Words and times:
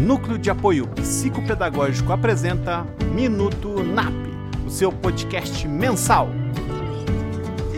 Núcleo 0.00 0.38
de 0.38 0.48
Apoio 0.48 0.88
Psicopedagógico 0.88 2.10
apresenta 2.10 2.86
Minuto 3.14 3.82
NAP, 3.84 4.14
o 4.66 4.70
seu 4.70 4.90
podcast 4.90 5.68
mensal. 5.68 6.30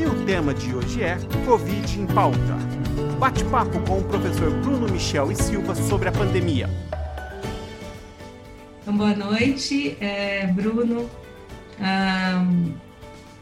E 0.01 0.07
o 0.07 0.25
tema 0.25 0.55
de 0.55 0.73
hoje 0.73 1.03
é 1.03 1.19
Covid 1.45 2.01
em 2.01 2.07
pauta. 2.07 2.39
Bate-papo 3.19 3.81
com 3.81 3.99
o 3.99 4.05
professor 4.05 4.53
Bruno 4.61 4.89
Michel 4.89 5.33
e 5.33 5.35
Silva 5.35 5.75
sobre 5.75 6.11
a 6.11 6.13
pandemia. 6.13 6.71
Então, 8.83 8.97
boa 8.97 9.17
noite, 9.17 9.97
é, 10.01 10.47
Bruno. 10.47 11.11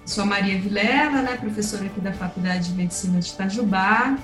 Sou 0.06 0.24
a 0.24 0.26
Maria 0.26 0.58
Vilela, 0.58 1.20
né, 1.20 1.36
professora 1.36 1.84
aqui 1.84 2.00
da 2.00 2.14
Faculdade 2.14 2.70
de 2.70 2.74
Medicina 2.74 3.20
de 3.20 3.28
Itajubá. 3.28 4.16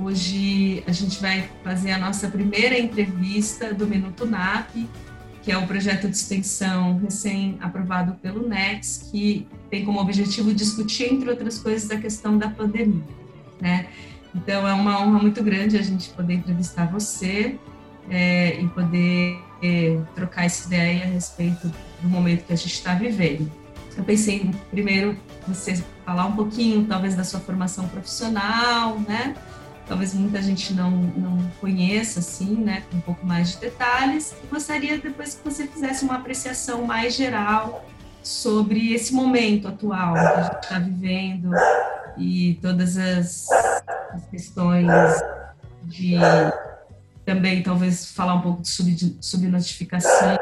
Hoje 0.00 0.84
a 0.86 0.92
gente 0.92 1.20
vai 1.20 1.50
fazer 1.64 1.90
a 1.90 1.98
nossa 1.98 2.28
primeira 2.28 2.78
entrevista 2.78 3.74
do 3.74 3.84
Minuto 3.84 4.24
NAP, 4.24 4.86
que 5.42 5.50
é 5.50 5.58
o 5.58 5.66
projeto 5.66 6.08
de 6.08 6.14
extensão 6.14 6.98
recém-aprovado 6.98 8.12
pelo 8.22 8.48
NEX, 8.48 9.08
que 9.10 9.44
tem 9.68 9.84
como 9.84 10.00
objetivo 10.00 10.54
discutir, 10.54 11.12
entre 11.12 11.28
outras 11.28 11.58
coisas, 11.58 11.90
a 11.90 11.96
questão 11.96 12.38
da 12.38 12.48
pandemia. 12.48 13.02
Né? 13.60 13.88
Então 14.32 14.68
é 14.68 14.72
uma 14.72 15.02
honra 15.02 15.18
muito 15.18 15.42
grande 15.42 15.76
a 15.76 15.82
gente 15.82 16.10
poder 16.10 16.34
entrevistar 16.34 16.86
você 16.86 17.58
é, 18.08 18.60
e 18.60 18.68
poder 18.68 19.42
é, 19.60 20.00
trocar 20.14 20.44
essa 20.44 20.68
ideia 20.68 21.06
a 21.06 21.08
respeito 21.08 21.72
do 22.00 22.08
momento 22.08 22.44
que 22.46 22.52
a 22.52 22.56
gente 22.56 22.74
está 22.74 22.94
vivendo. 22.94 23.50
Eu 23.96 24.04
pensei 24.04 24.48
primeiro 24.70 25.16
você 25.44 25.82
falar 26.06 26.26
um 26.26 26.36
pouquinho, 26.36 26.84
talvez, 26.86 27.16
da 27.16 27.24
sua 27.24 27.40
formação 27.40 27.88
profissional, 27.88 29.00
né? 29.00 29.34
Talvez 29.88 30.12
muita 30.14 30.40
gente 30.42 30.74
não, 30.74 30.90
não 30.90 31.50
conheça, 31.60 32.20
assim, 32.20 32.54
né, 32.56 32.82
com 32.90 32.98
um 32.98 33.00
pouco 33.00 33.26
mais 33.26 33.52
de 33.52 33.58
detalhes. 33.58 34.34
Gostaria 34.50 34.98
depois 34.98 35.34
que 35.34 35.44
você 35.44 35.66
fizesse 35.66 36.04
uma 36.04 36.16
apreciação 36.16 36.84
mais 36.84 37.14
geral 37.14 37.84
sobre 38.22 38.92
esse 38.92 39.14
momento 39.14 39.66
atual 39.68 40.12
que 40.12 40.20
a 40.20 40.42
gente 40.42 40.62
está 40.62 40.78
vivendo 40.78 41.50
e 42.18 42.58
todas 42.60 42.98
as, 42.98 43.50
as, 44.12 44.26
questões 44.30 44.86
de 45.84 46.16
também 47.24 47.62
talvez 47.62 48.06
falar 48.12 48.34
um 48.34 48.40
pouco 48.40 48.62
de 48.62 48.68
sub, 48.68 49.16
subnotificação, 49.20 50.38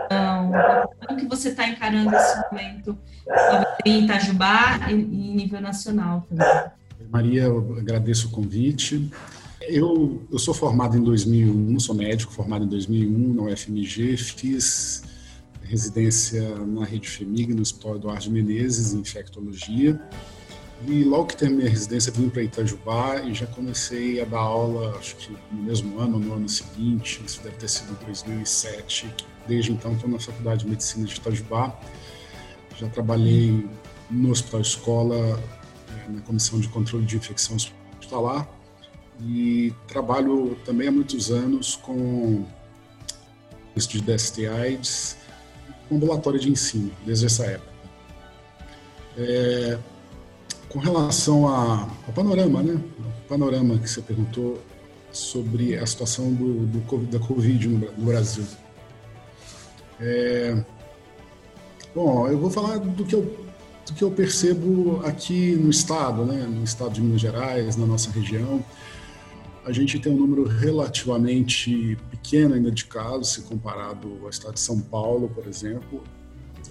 como 1.07 1.19
que 1.19 1.27
você 1.27 1.51
está 1.51 1.69
encarando 1.69 2.15
esse 2.15 2.42
momento 2.51 2.98
em 3.85 4.05
Itajubá 4.05 4.81
e 4.89 4.95
em 4.95 5.35
nível 5.37 5.61
nacional 5.61 6.27
também. 6.29 6.47
Maria, 7.11 7.45
eu 7.45 7.77
agradeço 7.79 8.29
o 8.29 8.31
convite. 8.31 9.11
Eu, 9.69 10.22
eu 10.31 10.39
sou 10.39 10.55
formado 10.55 10.97
em 10.97 11.03
2001, 11.03 11.81
sou 11.81 11.95
médico 11.95 12.33
formado 12.33 12.64
em 12.64 12.69
2001 12.69 13.34
na 13.34 13.42
UFMG, 13.42 14.17
fiz 14.17 15.03
residência 15.62 16.56
na 16.64 16.84
Rede 16.84 17.08
FEMIG, 17.08 17.53
no 17.53 17.62
Hospital 17.62 17.97
Eduardo 17.97 18.31
Menezes, 18.31 18.95
em 18.95 19.00
infectologia. 19.00 20.00
E 20.86 21.03
logo 21.03 21.27
que 21.27 21.36
terminei 21.36 21.67
a 21.67 21.70
residência, 21.70 22.12
vim 22.12 22.28
para 22.28 22.42
Itajubá 22.42 23.23
e 23.23 23.34
já 23.34 23.47
comecei 23.47 24.20
a 24.20 24.25
dar 24.25 24.39
aula, 24.39 24.97
acho 24.98 25.17
que 25.17 25.36
no 25.50 25.62
mesmo 25.62 25.98
ano, 25.98 26.19
no 26.20 26.34
ano 26.34 26.48
seguinte, 26.48 27.20
isso 27.27 27.42
deve 27.42 27.56
ter 27.56 27.69
sido 27.69 27.92
em 28.01 28.05
2007. 28.05 29.12
Desde 29.48 29.73
então, 29.73 29.95
estou 29.95 30.08
na 30.08 30.20
Faculdade 30.20 30.64
de 30.64 30.70
Medicina 30.70 31.06
de 31.06 31.14
Itajubá. 31.17 31.77
Já 32.77 32.89
trabalhei 32.89 33.67
no 34.11 34.30
Hospital 34.30 34.61
Escola, 34.61 35.17
eh, 35.17 36.11
na 36.11 36.20
Comissão 36.20 36.61
de 36.61 36.69
Controle 36.69 37.05
de 37.05 37.17
Infecção 37.17 37.56
Hospitalar 37.56 38.56
e 39.20 39.72
trabalho 39.89 40.56
também 40.64 40.89
há 40.89 40.92
muitos 40.92 41.31
anos 41.31 41.77
com 41.77 42.45
de 43.77 44.00
DST 44.00 44.47
AIDS, 44.47 45.19
com 45.86 45.97
ambulatório 45.97 46.41
de 46.41 46.50
ensino, 46.50 46.91
desde 47.05 47.27
essa 47.27 47.45
época. 47.45 47.73
É, 49.19 49.78
com 50.70 50.79
relação 50.79 51.46
a, 51.48 51.89
ao 52.07 52.13
panorama, 52.14 52.63
né? 52.63 52.80
O 52.98 53.29
panorama 53.29 53.79
que 53.79 53.89
você 53.89 54.01
perguntou 54.01 54.63
sobre 55.13 55.77
a 55.77 55.85
situação 55.85 56.33
do, 56.33 56.67
do 56.67 57.07
da 57.07 57.18
Covid 57.18 57.68
no, 57.68 57.79
no 57.79 58.07
Brasil. 58.07 58.45
É, 60.01 60.57
bom, 61.95 62.27
eu 62.29 62.39
vou 62.39 62.51
falar 62.51 62.79
do 62.79 63.05
que 63.05 63.14
eu, 63.14 63.23
do 63.86 63.95
que 63.95 64.05
eu 64.05 64.11
percebo 64.11 65.02
aqui 65.05 65.55
no 65.57 65.68
estado, 65.68 66.24
né? 66.24 66.46
No 66.46 66.64
estado 66.64 66.95
de 66.95 67.02
Minas 67.02 67.20
Gerais, 67.20 67.77
na 67.77 67.86
nossa 67.86 68.11
região 68.11 68.64
a 69.67 69.73
gente 69.73 69.99
tem 69.99 70.13
um 70.13 70.17
número 70.17 70.45
relativamente 70.45 71.99
pequeno 72.09 72.55
ainda 72.55 72.71
de 72.71 72.85
casos, 72.85 73.31
se 73.31 73.43
comparado 73.43 74.17
ao 74.23 74.31
estado 74.31 74.55
de 74.55 74.61
São 74.61 74.81
Paulo, 74.81 75.29
por 75.29 75.45
exemplo, 75.49 76.05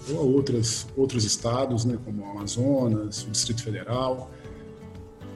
ou 0.08 0.18
a 0.18 0.22
outras, 0.22 0.86
outros 0.96 1.24
estados, 1.24 1.84
né, 1.84 1.98
como 2.02 2.22
o 2.22 2.30
Amazonas, 2.30 3.22
o 3.24 3.30
Distrito 3.30 3.62
Federal. 3.62 4.30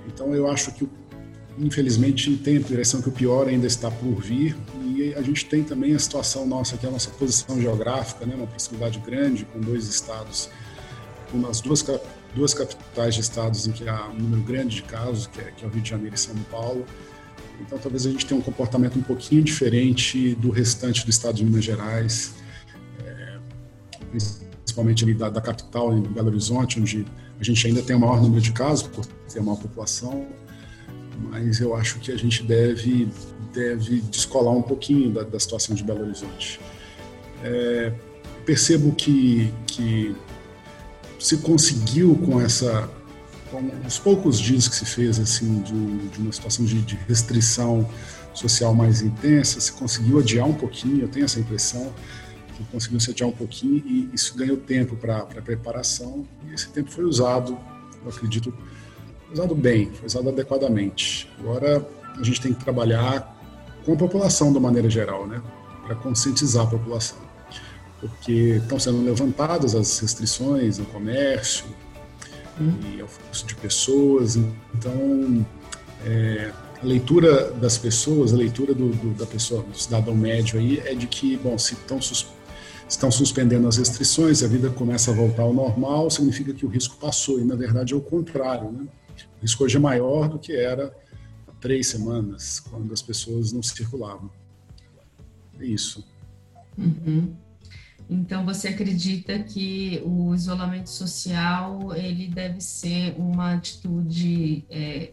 Então, 0.07 0.35
eu 0.35 0.51
acho 0.51 0.73
que, 0.73 0.89
infelizmente, 1.59 2.35
tem 2.39 2.57
a 2.57 2.61
impressão 2.61 3.03
que 3.03 3.11
o 3.11 3.13
pior 3.13 3.47
ainda 3.47 3.67
está 3.67 3.91
por 3.91 4.15
vir. 4.23 4.57
E 4.83 5.13
a 5.13 5.21
gente 5.21 5.45
tem 5.45 5.63
também 5.63 5.95
a 5.95 5.99
situação 5.99 6.47
nossa, 6.47 6.79
que 6.79 6.87
é 6.87 6.89
a 6.89 6.93
nossa 6.93 7.11
posição 7.11 7.61
geográfica, 7.61 8.25
né, 8.25 8.35
uma 8.37 8.47
proximidade 8.47 8.99
grande 9.01 9.45
com 9.45 9.61
dois 9.61 9.87
estados, 9.87 10.49
com 11.31 11.47
as 11.47 11.61
duas, 11.61 11.85
duas 12.35 12.55
capitais 12.55 13.17
de 13.17 13.21
estados 13.21 13.67
em 13.67 13.73
que 13.73 13.87
há 13.87 14.09
um 14.09 14.15
número 14.15 14.43
grande 14.45 14.77
de 14.77 14.83
casos, 14.85 15.27
que 15.27 15.43
é, 15.43 15.53
que 15.55 15.63
é 15.63 15.69
o 15.69 15.71
Rio 15.71 15.83
de 15.83 15.91
Janeiro 15.91 16.15
e 16.15 16.19
São 16.19 16.35
Paulo. 16.51 16.87
Então, 17.61 17.79
talvez 17.79 18.07
a 18.07 18.11
gente 18.11 18.27
tenha 18.27 18.39
um 18.39 18.43
comportamento 18.43 18.99
um 18.99 19.03
pouquinho 19.03 19.43
diferente 19.43 20.35
do 20.37 20.51
restante 20.51 21.05
do 21.05 21.11
estado 21.11 21.35
de 21.37 21.45
Minas 21.45 21.65
Gerais, 21.65 22.35
é, 23.05 23.39
principalmente 24.11 25.05
ali 25.05 25.15
da, 25.15 25.29
da, 25.29 25.41
capital, 25.41 25.97
em 25.97 26.03
Belo 26.03 26.29
Horizonte, 26.29 26.81
onde 26.81 27.05
a 27.39 27.45
gente 27.45 27.67
ainda 27.67 27.83
tem 27.83 27.95
o 27.95 28.01
maior 28.01 28.21
número 28.21 28.41
de 28.41 28.53
casos, 28.53 28.87
por 28.89 29.05
ter 29.05 29.41
a 29.41 29.43
maior 29.43 29.59
população, 29.59 30.27
mas 31.31 31.61
eu 31.61 31.75
acho 31.75 31.99
que 32.01 32.11
a 32.11 32.17
gente 32.17 32.43
deve, 32.43 33.09
deve 33.53 34.01
descolar 34.03 34.53
um 34.53 34.63
pouquinho 34.63 35.11
da, 35.11 35.23
da 35.23 35.39
situação 35.39 35.75
de 35.75 35.85
Belo 35.85 36.03
Horizonte. 36.03 36.59
É, 37.45 37.93
percebo 38.45 38.93
que, 38.93 39.53
que 39.67 40.15
se 41.19 41.37
conseguiu 41.39 42.17
com 42.17 42.41
essa 42.41 42.89
com 43.51 43.87
os 43.87 43.99
poucos 43.99 44.41
dias 44.41 44.69
que 44.69 44.75
se 44.75 44.85
fez 44.85 45.19
assim 45.19 45.61
de, 45.63 46.09
de 46.09 46.19
uma 46.19 46.33
situação 46.33 46.65
de, 46.65 46.81
de, 46.83 46.97
restrição 47.09 47.89
social 48.33 48.75
mais 48.75 49.03
intensa, 49.03 49.61
se 49.61 49.73
conseguiu 49.73 50.21
adiar 50.21 50.47
um 50.47 50.55
pouquinho, 50.55 51.03
eu 51.03 51.09
tenho 51.09 51.25
essa 51.25 51.41
impressão 51.41 51.93
que 52.57 52.65
conseguiu 52.65 53.01
se 53.01 53.11
adiar 53.11 53.29
um 53.29 53.33
pouquinho 53.33 53.83
e 53.85 54.11
isso 54.15 54.37
ganhou 54.37 54.57
tempo 54.57 54.97
para 54.97 55.25
preparação. 55.43 56.27
E 56.47 56.55
esse 56.55 56.69
tempo 56.69 56.91
foi 56.91 57.05
usado, 57.05 57.59
eu 58.05 58.11
acredito, 58.11 58.55
usado 59.33 59.55
bem, 59.55 59.91
foi 59.93 60.07
usado 60.07 60.29
adequadamente. 60.29 61.29
Agora 61.41 61.87
a 62.17 62.23
gente 62.23 62.41
tem 62.41 62.53
que 62.53 62.63
trabalhar 62.63 63.37
com 63.85 63.95
a 63.95 63.97
população 63.97 64.53
de 64.53 64.61
maneira 64.61 64.89
geral, 64.89 65.27
né, 65.27 65.43
para 65.87 65.97
conscientizar 65.97 66.65
a 66.65 66.71
população, 66.71 67.19
porque 67.99 68.59
estão 68.63 68.79
sendo 68.79 69.03
levantadas 69.03 69.75
as 69.75 69.99
restrições 69.99 70.79
no 70.79 70.85
comércio, 70.87 71.67
e 72.95 73.01
ao 73.01 73.09
fluxo 73.09 73.47
de 73.47 73.55
pessoas. 73.55 74.37
Então, 74.75 75.47
é, 76.05 76.53
a 76.83 76.87
leitura 76.87 77.51
das 77.53 77.77
pessoas, 77.77 78.33
a 78.33 78.37
leitura 78.37 78.75
do, 78.75 78.91
do, 78.91 79.15
da 79.15 79.27
pessoa, 79.27 79.63
do 79.63 79.79
cidadão 79.79 80.15
médio 80.15 80.59
aí, 80.59 80.79
é 80.81 80.95
de 80.95 81.07
que, 81.07 81.37
bom, 81.37 81.57
se 81.59 81.75
estão, 81.75 82.01
sus, 82.01 82.27
estão 82.89 83.11
suspendendo 83.11 83.69
as 83.69 83.77
restrições, 83.77 84.43
a 84.43 84.49
vida 84.49 84.71
começa 84.71 85.11
a 85.11 85.15
voltar 85.15 85.43
ao 85.43 85.53
normal, 85.53 86.11
significa 86.11 86.53
que 86.55 86.65
o 86.65 86.69
risco 86.69 86.97
passou, 86.97 87.41
e 87.41 87.45
na 87.45 87.55
verdade 87.55 87.93
é 87.93 87.97
o 87.97 88.01
contrário, 88.01 88.71
né? 88.73 88.87
O 89.39 89.43
risco 89.43 89.65
hoje 89.65 89.77
é 89.77 89.81
maior 89.81 90.29
do 90.29 90.39
que 90.39 90.55
era 90.55 90.95
há 91.47 91.53
três 91.61 91.89
semanas, 91.89 92.61
quando 92.61 92.93
as 92.93 93.03
pessoas 93.03 93.53
não 93.53 93.63
circulavam. 93.63 94.31
É 95.59 95.65
isso. 95.65 96.05
Uhum. 96.79 97.35
Então, 98.11 98.45
você 98.45 98.67
acredita 98.67 99.39
que 99.39 100.03
o 100.05 100.35
isolamento 100.35 100.91
social 100.91 101.95
ele 101.95 102.27
deve 102.27 102.61
ser 102.61 103.15
uma 103.17 103.55
atitude, 103.55 104.65
é, 104.69 105.13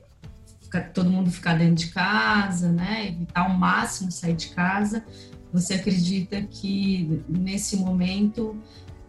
todo 0.95 1.07
mundo 1.07 1.29
ficar 1.29 1.59
dentro 1.59 1.75
de 1.75 1.87
casa, 1.91 2.71
né? 2.71 3.09
Evitar 3.09 3.41
ao 3.41 3.51
máximo 3.51 4.11
sair 4.11 4.33
de 4.33 4.47
casa. 4.49 5.05
Você 5.53 5.75
acredita 5.75 6.41
que 6.41 7.21
nesse 7.29 7.77
momento 7.77 8.57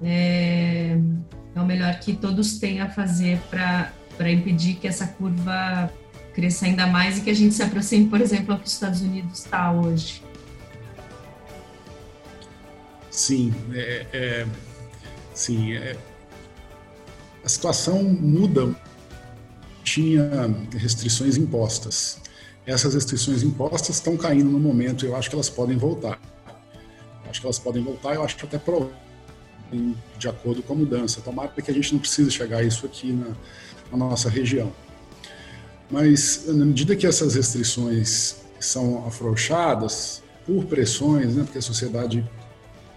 é, 0.03 0.99
é 1.55 1.61
o 1.61 1.65
melhor 1.65 1.99
que 1.99 2.13
todos 2.15 2.59
têm 2.59 2.83
a 2.83 2.91
fazer 2.91 3.41
para 3.49 4.31
impedir 4.31 4.75
que 4.75 4.87
essa 4.87 5.07
curva 5.07 5.91
cresça 6.35 6.67
ainda 6.67 6.87
mais 6.87 7.17
e 7.17 7.23
que 7.23 7.31
a 7.31 7.35
gente 7.35 7.55
se 7.55 7.63
aproxime, 7.63 8.07
por 8.07 8.21
exemplo, 8.21 8.53
ao 8.53 8.61
que 8.61 8.67
os 8.67 8.73
Estados 8.75 9.01
Unidos 9.01 9.39
está 9.39 9.73
hoje? 9.73 10.28
Sim, 13.19 13.53
é, 13.75 14.07
é 14.13 14.47
sim, 15.35 15.73
é, 15.73 15.97
a 17.45 17.49
situação 17.49 18.01
muda. 18.05 18.73
Tinha 19.83 20.31
restrições 20.71 21.37
impostas. 21.37 22.21
Essas 22.65 22.95
restrições 22.95 23.43
impostas 23.43 23.97
estão 23.97 24.17
caindo 24.17 24.49
no 24.49 24.61
momento. 24.61 25.05
Eu 25.05 25.17
acho 25.17 25.29
que 25.29 25.35
elas 25.35 25.51
podem 25.51 25.77
voltar. 25.77 26.21
Acho 27.29 27.41
que 27.41 27.47
elas 27.47 27.59
podem 27.59 27.83
voltar, 27.83 28.15
eu 28.15 28.23
acho 28.23 28.37
que 28.37 28.47
até 28.47 28.57
provar 28.57 28.89
de 30.17 30.29
acordo 30.29 30.63
com 30.63 30.75
a 30.75 30.77
mudança. 30.77 31.21
Tomara 31.21 31.49
que 31.49 31.71
a 31.71 31.75
gente 31.75 31.93
não 31.93 31.99
precise 31.99 32.31
chegar 32.31 32.59
a 32.59 32.63
isso 32.63 32.87
aqui 32.87 33.13
na, 33.13 33.35
na 33.91 33.99
nossa 33.99 34.31
região. 34.31 34.73
Mas, 35.91 36.45
na 36.47 36.65
medida 36.65 36.95
que 36.95 37.07
essas 37.07 37.35
restrições 37.35 38.37
são 38.61 39.05
afrouxadas, 39.07 40.23
por 40.47 40.65
pressões, 40.67 41.35
né, 41.35 41.43
porque 41.43 41.59
a 41.59 41.63
sociedade 41.63 42.25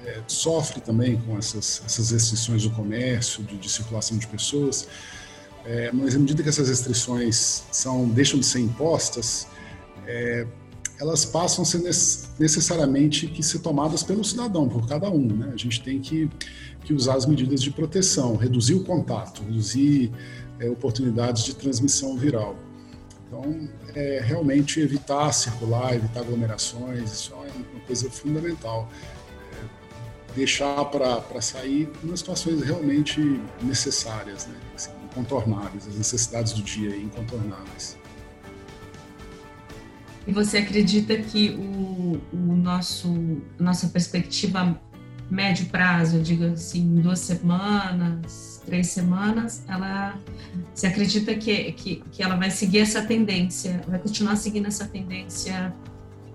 é, 0.06 0.22
sofre 0.28 0.82
também 0.82 1.18
com 1.22 1.38
essas, 1.38 1.82
essas 1.86 2.12
restrições 2.12 2.64
do 2.64 2.72
comércio, 2.72 3.44
de, 3.44 3.58
de 3.58 3.70
circulação 3.70 4.18
de 4.18 4.28
pessoas, 4.28 4.88
é, 5.66 5.92
mas 5.92 6.16
à 6.16 6.20
medida 6.20 6.42
que 6.42 6.50
essas 6.50 6.70
restrições 6.70 7.64
são 7.72 8.08
deixam 8.10 8.40
de 8.40 8.46
ser 8.46 8.60
impostas, 8.60 9.48
é, 10.08 10.48
elas 11.00 11.26
passam 11.26 11.64
a 11.64 11.66
ser 11.66 11.82
necessariamente 12.40 13.26
que 13.28 13.42
ser 13.42 13.60
tomadas 13.60 14.04
pelo 14.04 14.24
cidadão, 14.24 14.70
por 14.70 14.88
cada 14.88 15.10
um. 15.10 15.26
Né? 15.26 15.52
A 15.52 15.58
gente 15.58 15.82
tem 15.82 16.00
que, 16.00 16.30
que 16.84 16.94
usar 16.94 17.16
as 17.16 17.26
medidas 17.26 17.62
de 17.62 17.72
proteção, 17.72 18.36
reduzir 18.36 18.76
o 18.76 18.84
contato, 18.84 19.44
reduzir 19.44 20.12
é, 20.60 20.70
oportunidades 20.70 21.44
de 21.44 21.56
transmissão 21.56 22.16
viral. 22.18 22.56
Então, 23.28 23.68
é, 23.96 24.22
realmente 24.24 24.80
evitar 24.80 25.32
circular, 25.32 25.96
evitar 25.96 26.20
aglomerações, 26.20 27.12
isso 27.12 27.34
é 27.34 27.38
uma 27.38 27.80
coisa 27.88 28.10
fundamental. 28.12 28.88
Deixar 30.36 30.86
para 30.86 31.42
sair 31.42 31.90
nas 32.04 32.20
situações 32.20 32.62
realmente 32.62 33.42
necessárias, 33.62 34.48
né? 34.48 34.56
assim, 34.76 34.92
incontornáveis, 35.06 35.88
as 35.88 35.96
necessidades 35.96 36.54
do 36.54 36.62
dia 36.62 36.96
incontornáveis. 36.96 37.98
E 40.26 40.32
você 40.32 40.60
acredita 40.60 41.18
que 41.18 41.50
o, 41.52 42.22
o 42.32 42.56
nosso 42.56 43.42
nossa 43.60 43.88
perspectiva 43.88 44.80
médio 45.30 45.66
prazo, 45.68 46.18
eu 46.18 46.22
digo 46.22 46.44
assim, 46.44 46.96
duas 46.96 47.20
semanas, 47.20 48.62
três 48.66 48.88
semanas, 48.88 49.64
ela 49.68 50.20
você 50.74 50.88
acredita 50.88 51.34
que, 51.36 51.72
que, 51.72 52.04
que 52.12 52.22
ela 52.22 52.36
vai 52.36 52.52
seguir 52.52 52.80
essa 52.80 53.02
tendência, 53.02 53.82
vai 53.88 53.98
continuar 53.98 54.36
seguindo 54.36 54.68
essa 54.68 54.86
tendência 54.86 55.74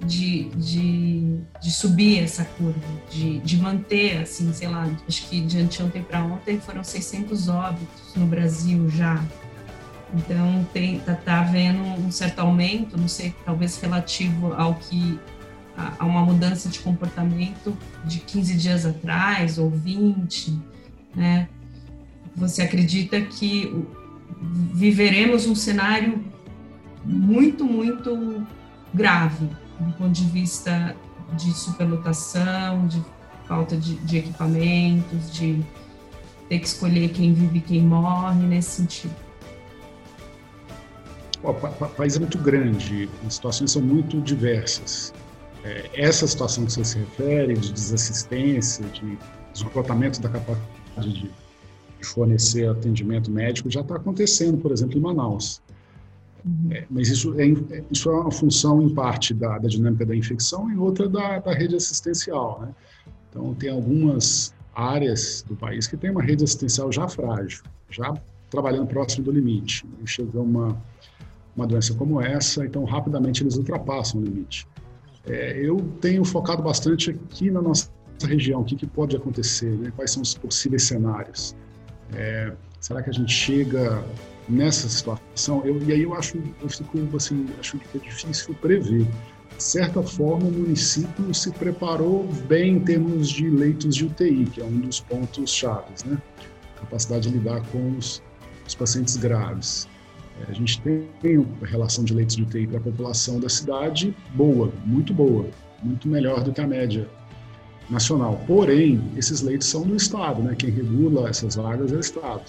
de, 0.04 0.50
de, 0.50 1.40
de 1.60 1.70
subir 1.70 2.22
essa 2.22 2.44
curva, 2.44 2.80
de, 3.10 3.38
de 3.40 3.56
manter, 3.56 4.22
assim, 4.22 4.52
sei 4.52 4.68
lá, 4.68 4.88
acho 5.08 5.28
que 5.28 5.40
de 5.40 5.58
anteontem 5.58 6.02
para 6.02 6.22
ontem 6.22 6.60
foram 6.60 6.84
600 6.84 7.48
óbitos 7.48 8.14
no 8.14 8.26
Brasil 8.26 8.88
já, 8.90 9.22
então, 10.14 10.66
tem, 10.72 10.98
tá, 11.00 11.14
tá 11.14 11.40
havendo 11.40 11.82
um 11.82 12.10
certo 12.10 12.38
aumento, 12.38 12.96
não 12.96 13.08
sei, 13.08 13.34
talvez 13.44 13.78
relativo 13.80 14.52
ao 14.54 14.74
que 14.74 15.18
a, 15.76 15.94
a, 15.98 16.06
uma 16.06 16.24
mudança 16.24 16.68
de 16.68 16.78
comportamento 16.78 17.76
de 18.04 18.20
15 18.20 18.56
dias 18.56 18.86
atrás 18.86 19.58
ou 19.58 19.68
20, 19.70 20.58
né? 21.14 21.48
Você 22.36 22.62
acredita 22.62 23.20
que 23.20 23.84
viveremos 24.72 25.46
um 25.46 25.54
cenário 25.54 26.24
muito, 27.04 27.64
muito 27.64 28.46
grave 28.92 29.48
do 29.80 29.92
ponto 29.92 30.10
de 30.10 30.24
vista 30.24 30.96
de 31.32 31.52
superlotação, 31.52 32.86
de 32.86 33.02
falta 33.46 33.76
de, 33.76 33.96
de 33.96 34.18
equipamentos, 34.18 35.32
de 35.32 35.64
ter 36.48 36.58
que 36.58 36.66
escolher 36.66 37.08
quem 37.10 37.32
vive 37.32 37.58
e 37.58 37.60
quem 37.60 37.82
morre 37.82 38.42
nesse 38.46 38.70
sentido? 38.70 39.14
o 41.42 41.88
país 41.90 42.16
é 42.16 42.18
muito 42.18 42.38
grande, 42.38 43.08
as 43.24 43.34
situações 43.34 43.70
são 43.70 43.82
muito 43.82 44.20
diversas. 44.20 45.12
É, 45.62 45.90
essa 45.94 46.26
situação 46.26 46.64
que 46.64 46.72
você 46.72 46.84
se 46.84 46.98
refere, 46.98 47.54
de 47.54 47.72
desassistência, 47.72 48.84
de 48.86 49.18
esgotamento 49.54 50.20
da 50.20 50.28
capacidade 50.28 51.30
de 51.98 52.06
fornecer 52.06 52.68
atendimento 52.68 53.30
médico, 53.30 53.70
já 53.70 53.80
está 53.80 53.96
acontecendo, 53.96 54.58
por 54.58 54.72
exemplo, 54.72 54.96
em 54.96 55.00
Manaus. 55.00 55.62
Uhum. 56.46 56.72
É, 56.72 56.86
mas 56.88 57.08
isso 57.08 57.38
é, 57.40 57.46
isso 57.90 58.08
é 58.08 58.12
uma 58.12 58.30
função, 58.30 58.80
em 58.80 58.94
parte, 58.94 59.34
da, 59.34 59.58
da 59.58 59.68
dinâmica 59.68 60.06
da 60.06 60.14
infecção 60.14 60.70
e 60.70 60.76
outra 60.76 61.08
da, 61.08 61.40
da 61.40 61.52
rede 61.52 61.74
assistencial. 61.74 62.60
Né? 62.62 62.74
Então, 63.28 63.52
tem 63.54 63.70
algumas 63.70 64.54
áreas 64.74 65.44
do 65.48 65.56
país 65.56 65.86
que 65.86 65.96
tem 65.96 66.10
uma 66.10 66.22
rede 66.22 66.44
assistencial 66.44 66.92
já 66.92 67.08
frágil, 67.08 67.62
já 67.90 68.14
trabalhando 68.48 68.86
próximo 68.86 69.24
do 69.24 69.32
limite. 69.32 69.84
E 70.02 70.06
chega 70.06 70.40
uma 70.40 70.76
uma 71.56 71.66
doença 71.66 71.94
como 71.94 72.20
essa, 72.20 72.64
então 72.64 72.84
rapidamente 72.84 73.42
eles 73.42 73.56
ultrapassam 73.56 74.20
o 74.20 74.24
limite. 74.24 74.68
É, 75.24 75.58
eu 75.58 75.78
tenho 76.00 76.24
focado 76.24 76.62
bastante 76.62 77.10
aqui 77.10 77.50
na 77.50 77.62
nossa 77.62 77.90
região, 78.22 78.60
o 78.60 78.64
que, 78.64 78.76
que 78.76 78.86
pode 78.86 79.16
acontecer, 79.16 79.70
né? 79.70 79.90
quais 79.96 80.10
são 80.10 80.22
os 80.22 80.34
possíveis 80.34 80.84
cenários. 80.84 81.56
É, 82.14 82.52
será 82.78 83.02
que 83.02 83.10
a 83.10 83.12
gente 83.12 83.32
chega 83.32 84.04
nessa 84.48 84.88
situação? 84.88 85.64
Eu, 85.64 85.82
e 85.82 85.92
aí 85.92 86.02
eu 86.02 86.14
acho, 86.14 86.38
eu 86.60 86.68
fico 86.68 87.16
assim, 87.16 87.46
acho 87.58 87.78
que 87.78 87.98
é 87.98 88.00
difícil 88.00 88.54
prever. 88.54 89.06
De 89.56 89.62
certa 89.62 90.02
forma, 90.02 90.46
o 90.48 90.52
município 90.52 91.32
se 91.32 91.50
preparou 91.52 92.26
bem 92.46 92.76
em 92.76 92.80
termos 92.80 93.28
de 93.28 93.48
leitos 93.48 93.96
de 93.96 94.04
UTI, 94.04 94.44
que 94.46 94.60
é 94.60 94.64
um 94.64 94.80
dos 94.80 95.00
pontos 95.00 95.50
chaves, 95.50 96.04
né? 96.04 96.20
Capacidade 96.78 97.30
de 97.30 97.38
lidar 97.38 97.62
com 97.68 97.96
os, 97.96 98.22
os 98.66 98.74
pacientes 98.74 99.16
graves. 99.16 99.88
A 100.46 100.52
gente 100.52 100.82
tem 101.22 101.38
uma 101.38 101.66
relação 101.66 102.04
de 102.04 102.12
leitos 102.12 102.36
de 102.36 102.42
UTI 102.42 102.66
para 102.66 102.76
a 102.76 102.82
população 102.82 103.40
da 103.40 103.48
cidade 103.48 104.14
boa, 104.34 104.70
muito 104.84 105.14
boa, 105.14 105.48
muito 105.82 106.06
melhor 106.06 106.44
do 106.44 106.52
que 106.52 106.60
a 106.60 106.66
média 106.66 107.08
nacional. 107.88 108.38
Porém, 108.46 109.00
esses 109.16 109.40
leitos 109.40 109.68
são 109.68 109.82
do 109.82 109.96
Estado, 109.96 110.42
né? 110.42 110.54
Quem 110.54 110.70
regula 110.70 111.30
essas 111.30 111.54
vagas 111.54 111.92
é 111.92 111.96
o 111.96 112.00
Estado. 112.00 112.42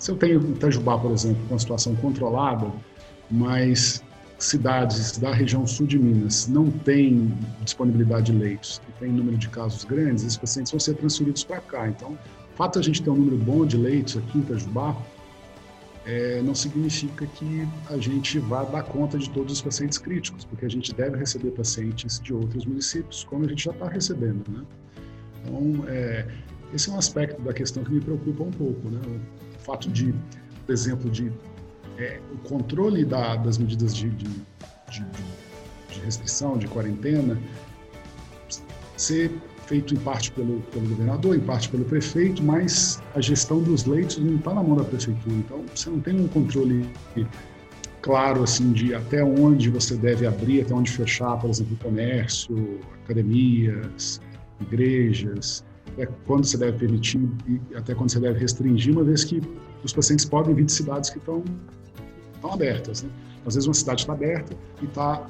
Se 0.00 0.10
eu 0.10 0.16
tenho 0.16 0.40
Itajubá, 0.40 0.98
por 0.98 1.12
exemplo, 1.12 1.42
com 1.46 1.52
uma 1.52 1.58
situação 1.58 1.94
controlada, 1.96 2.72
mas 3.30 4.02
cidades 4.38 5.18
da 5.18 5.30
região 5.34 5.66
sul 5.66 5.86
de 5.86 5.98
Minas 5.98 6.48
não 6.48 6.70
têm 6.70 7.30
disponibilidade 7.60 8.32
de 8.32 8.38
leitos 8.38 8.80
e 8.88 8.92
tem 8.98 9.12
número 9.12 9.36
de 9.36 9.50
casos 9.50 9.84
grandes, 9.84 10.24
esses 10.24 10.38
pacientes 10.38 10.72
vão 10.72 10.80
ser 10.80 10.94
transferidos 10.94 11.44
para 11.44 11.60
cá. 11.60 11.86
Então, 11.86 12.12
o 12.12 12.56
fato 12.56 12.72
de 12.72 12.78
a 12.78 12.82
gente 12.82 13.02
ter 13.02 13.10
um 13.10 13.16
número 13.16 13.36
bom 13.36 13.66
de 13.66 13.76
leitos 13.76 14.16
aqui 14.16 14.38
em 14.38 14.40
Itajubá 14.40 14.96
é, 16.06 16.40
não 16.40 16.54
significa 16.54 17.26
que 17.26 17.68
a 17.90 17.98
gente 17.98 18.38
vá 18.38 18.64
dar 18.64 18.84
conta 18.84 19.18
de 19.18 19.28
todos 19.28 19.52
os 19.52 19.60
pacientes 19.60 19.98
críticos, 19.98 20.46
porque 20.46 20.64
a 20.64 20.70
gente 20.70 20.94
deve 20.94 21.18
receber 21.18 21.50
pacientes 21.50 22.18
de 22.20 22.32
outros 22.32 22.64
municípios, 22.64 23.22
como 23.24 23.44
a 23.44 23.48
gente 23.48 23.64
já 23.64 23.72
está 23.72 23.86
recebendo, 23.86 24.50
né? 24.50 24.64
Então, 25.44 25.84
é, 25.88 26.26
esse 26.72 26.88
é 26.88 26.92
um 26.94 26.98
aspecto 26.98 27.42
da 27.42 27.52
questão 27.52 27.84
que 27.84 27.92
me 27.92 28.00
preocupa 28.00 28.44
um 28.44 28.50
pouco, 28.50 28.88
né? 28.88 29.00
Fato 29.70 29.88
de, 29.88 30.12
por 30.66 30.72
exemplo, 30.72 31.08
de 31.08 31.30
é, 31.96 32.18
o 32.34 32.38
controle 32.38 33.04
da, 33.04 33.36
das 33.36 33.56
medidas 33.56 33.94
de, 33.94 34.10
de, 34.10 34.24
de, 34.90 35.04
de 35.92 36.00
restrição, 36.04 36.58
de 36.58 36.66
quarentena, 36.66 37.38
ser 38.96 39.30
feito 39.66 39.94
em 39.94 39.96
parte 39.98 40.32
pelo, 40.32 40.60
pelo 40.72 40.88
governador, 40.88 41.36
em 41.36 41.40
parte 41.40 41.68
pelo 41.68 41.84
prefeito, 41.84 42.42
mas 42.42 43.00
a 43.14 43.20
gestão 43.20 43.62
dos 43.62 43.84
leitos 43.84 44.18
não 44.18 44.34
está 44.34 44.52
na 44.52 44.60
mão 44.60 44.74
da 44.74 44.82
prefeitura. 44.82 45.36
Então, 45.36 45.64
você 45.72 45.88
não 45.88 46.00
tem 46.00 46.20
um 46.20 46.26
controle 46.26 46.90
claro 48.02 48.42
assim 48.42 48.72
de 48.72 48.92
até 48.92 49.22
onde 49.22 49.70
você 49.70 49.94
deve 49.94 50.26
abrir, 50.26 50.62
até 50.62 50.74
onde 50.74 50.90
fechar, 50.90 51.38
por 51.38 51.48
exemplo, 51.48 51.76
comércio, 51.76 52.80
academias, 53.04 54.20
igrejas, 54.60 55.64
até 55.92 56.06
quando 56.26 56.44
você 56.44 56.56
deve 56.56 56.78
permitir 56.78 57.20
e 57.46 57.76
até 57.76 57.94
quando 57.94 58.10
você 58.10 58.20
deve 58.20 58.38
restringir, 58.38 58.92
uma 58.92 59.04
vez 59.04 59.24
que 59.24 59.42
os 59.84 59.92
pacientes 59.92 60.24
podem 60.24 60.54
vir 60.54 60.64
de 60.64 60.72
cidades 60.72 61.10
que 61.10 61.18
estão, 61.18 61.44
estão 62.34 62.52
abertas. 62.52 63.02
Né? 63.02 63.10
Às 63.46 63.54
vezes 63.54 63.66
uma 63.66 63.74
cidade 63.74 64.02
está 64.02 64.12
aberta 64.12 64.56
e 64.82 64.84
está 64.84 65.26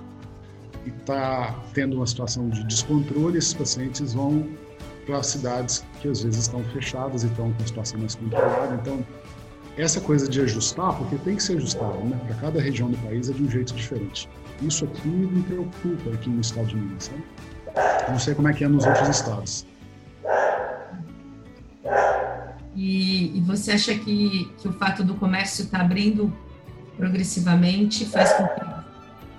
e 0.86 0.88
está 0.88 1.54
tendo 1.74 1.96
uma 1.96 2.06
situação 2.06 2.48
de 2.48 2.64
descontrole, 2.64 3.36
esses 3.36 3.52
pacientes 3.52 4.14
vão 4.14 4.48
para 5.06 5.22
cidades 5.22 5.84
que 6.00 6.08
às 6.08 6.22
vezes 6.22 6.42
estão 6.42 6.62
fechadas 6.64 7.22
e 7.22 7.26
estão 7.26 7.52
com 7.52 7.62
a 7.62 7.66
situação 7.66 8.00
mais 8.00 8.14
controlada. 8.14 8.74
Então, 8.80 9.04
essa 9.76 10.00
coisa 10.00 10.28
de 10.28 10.40
ajustar, 10.40 10.96
porque 10.96 11.16
tem 11.16 11.36
que 11.36 11.42
ser 11.42 11.56
ajustado, 11.56 11.98
né? 12.04 12.18
Para 12.26 12.36
cada 12.36 12.60
região 12.60 12.90
do 12.90 12.96
país 12.98 13.28
é 13.28 13.32
de 13.32 13.42
um 13.42 13.50
jeito 13.50 13.74
diferente. 13.74 14.28
Isso 14.62 14.84
aqui 14.84 15.08
me 15.08 15.42
preocupa 15.42 16.10
aqui 16.14 16.28
no 16.28 16.40
estado 16.40 16.66
de 16.66 16.76
Minas. 16.76 17.10
Né? 17.10 17.22
Não 18.08 18.18
sei 18.18 18.34
como 18.34 18.48
é 18.48 18.52
que 18.52 18.64
é 18.64 18.68
nos 18.68 18.84
outros 18.84 19.08
estados. 19.08 19.66
E, 22.82 23.36
e 23.36 23.40
você 23.42 23.72
acha 23.72 23.94
que, 23.94 24.50
que 24.56 24.66
o 24.66 24.72
fato 24.72 25.04
do 25.04 25.14
comércio 25.14 25.64
estar 25.64 25.80
tá 25.80 25.84
abrindo 25.84 26.32
progressivamente 26.96 28.06
faz 28.06 28.32
com 28.32 28.46
que 28.48 28.70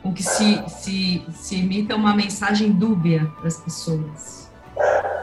com 0.03 0.13
que 0.13 0.23
se, 0.23 0.63
se, 0.67 1.23
se 1.31 1.55
emita 1.55 1.95
uma 1.95 2.15
mensagem 2.15 2.71
dúbia 2.71 3.31
para 3.37 3.47
as 3.47 3.57
pessoas. 3.57 4.49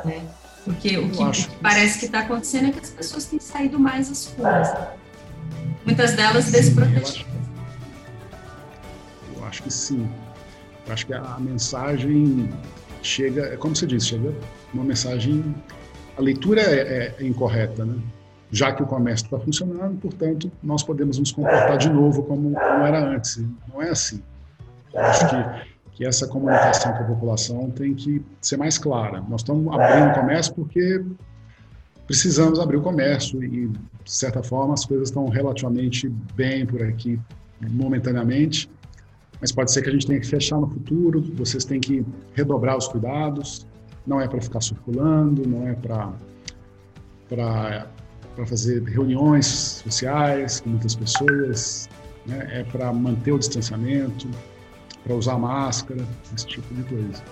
Né? 0.04 0.24
Porque 0.64 0.98
o 0.98 1.10
que, 1.10 1.22
o 1.22 1.30
que 1.32 1.48
parece 1.60 1.98
que 1.98 2.04
está 2.06 2.20
acontecendo 2.20 2.68
é 2.68 2.70
que 2.70 2.78
as 2.78 2.90
pessoas 2.90 3.24
têm 3.24 3.40
saído 3.40 3.78
mais 3.78 4.10
às 4.10 4.32
ruas. 4.34 4.68
Muitas 5.84 6.12
delas 6.12 6.50
desprotegidas. 6.52 7.26
Eu 9.34 9.44
acho 9.44 9.62
que 9.64 9.72
sim. 9.72 10.08
Eu 10.86 10.92
acho 10.92 11.06
que 11.06 11.14
a 11.14 11.38
mensagem 11.40 12.48
chega, 13.02 13.46
é 13.46 13.56
como 13.56 13.74
você 13.74 13.86
disse, 13.86 14.06
chega 14.06 14.32
uma 14.72 14.84
mensagem, 14.84 15.54
a 16.18 16.20
leitura 16.20 16.60
é, 16.60 17.14
é 17.16 17.24
incorreta, 17.24 17.84
né? 17.84 17.96
Já 18.50 18.72
que 18.72 18.82
o 18.82 18.86
comércio 18.86 19.26
está 19.26 19.38
funcionando, 19.38 20.00
portanto, 20.00 20.50
nós 20.62 20.82
podemos 20.82 21.18
nos 21.18 21.30
comportar 21.30 21.78
de 21.78 21.88
novo 21.88 22.24
como, 22.24 22.52
como 22.52 22.86
era 22.86 22.98
antes. 22.98 23.40
Não 23.72 23.80
é 23.80 23.90
assim. 23.90 24.20
Eu 24.92 25.00
acho 25.00 25.28
que, 25.28 25.36
que 25.92 26.06
essa 26.06 26.26
comunicação 26.26 26.92
com 26.94 27.04
a 27.04 27.06
população 27.06 27.70
tem 27.70 27.94
que 27.94 28.24
ser 28.40 28.56
mais 28.56 28.78
clara. 28.78 29.22
Nós 29.28 29.42
estamos 29.42 29.72
abrindo 29.72 30.10
o 30.10 30.14
comércio 30.14 30.54
porque 30.54 31.04
precisamos 32.06 32.58
abrir 32.58 32.78
o 32.78 32.82
comércio 32.82 33.44
e, 33.44 33.68
de 33.68 34.10
certa 34.10 34.42
forma, 34.42 34.74
as 34.74 34.84
coisas 34.84 35.10
estão 35.10 35.28
relativamente 35.28 36.08
bem 36.34 36.64
por 36.64 36.82
aqui 36.82 37.20
momentaneamente, 37.60 38.68
mas 39.40 39.52
pode 39.52 39.70
ser 39.70 39.82
que 39.82 39.90
a 39.90 39.92
gente 39.92 40.06
tenha 40.06 40.18
que 40.18 40.26
fechar 40.26 40.58
no 40.58 40.68
futuro, 40.68 41.20
vocês 41.34 41.64
têm 41.66 41.78
que 41.78 42.04
redobrar 42.32 42.76
os 42.76 42.88
cuidados, 42.88 43.67
não 44.08 44.20
é 44.20 44.26
para 44.26 44.40
ficar 44.40 44.62
circulando, 44.62 45.46
não 45.46 45.68
é 45.68 45.74
para 45.74 46.14
fazer 48.46 48.82
reuniões 48.84 49.82
sociais 49.84 50.60
com 50.60 50.70
muitas 50.70 50.94
pessoas, 50.94 51.88
né? 52.26 52.60
é 52.60 52.64
para 52.64 52.90
manter 52.92 53.32
o 53.32 53.38
distanciamento, 53.38 54.28
para 55.04 55.14
usar 55.14 55.36
máscara, 55.36 56.04
esse 56.34 56.46
tipo 56.46 56.74
de 56.74 56.82
coisa. 56.84 57.22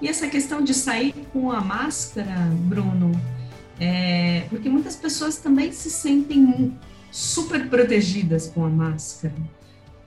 E 0.00 0.08
essa 0.08 0.26
questão 0.26 0.64
de 0.64 0.72
sair 0.72 1.14
com 1.32 1.52
a 1.52 1.60
máscara, 1.60 2.34
Bruno, 2.64 3.12
é, 3.78 4.46
porque 4.48 4.68
muitas 4.68 4.96
pessoas 4.96 5.36
também 5.36 5.72
se 5.72 5.90
sentem 5.90 6.76
super 7.10 7.68
protegidas 7.68 8.48
com 8.48 8.64
a 8.64 8.68
máscara. 8.68 9.34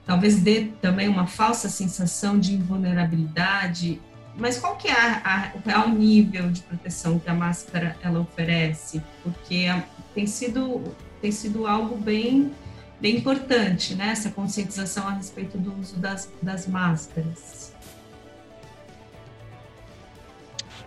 Talvez 0.04 0.36
dê 0.36 0.68
também 0.80 1.08
uma 1.08 1.26
falsa 1.26 1.68
sensação 1.68 2.38
de 2.38 2.54
invulnerabilidade. 2.54 4.00
Mas 4.38 4.58
qual 4.58 4.76
que 4.76 4.88
é 4.88 4.92
a, 4.92 5.22
a, 5.24 5.56
o 5.56 5.66
real 5.66 5.88
nível 5.88 6.50
de 6.50 6.60
proteção 6.62 7.18
que 7.18 7.28
a 7.28 7.34
máscara 7.34 7.96
ela 8.02 8.20
oferece? 8.20 9.02
Porque 9.22 9.66
a, 9.66 9.82
tem 10.14 10.26
sido 10.26 10.82
tem 11.20 11.32
sido 11.32 11.66
algo 11.66 11.96
bem 11.96 12.52
bem 13.00 13.16
importante, 13.16 13.94
né? 13.94 14.08
Essa 14.08 14.30
conscientização 14.30 15.08
a 15.08 15.12
respeito 15.12 15.58
do 15.58 15.78
uso 15.78 15.96
das, 15.98 16.30
das 16.42 16.66
máscaras. 16.66 17.72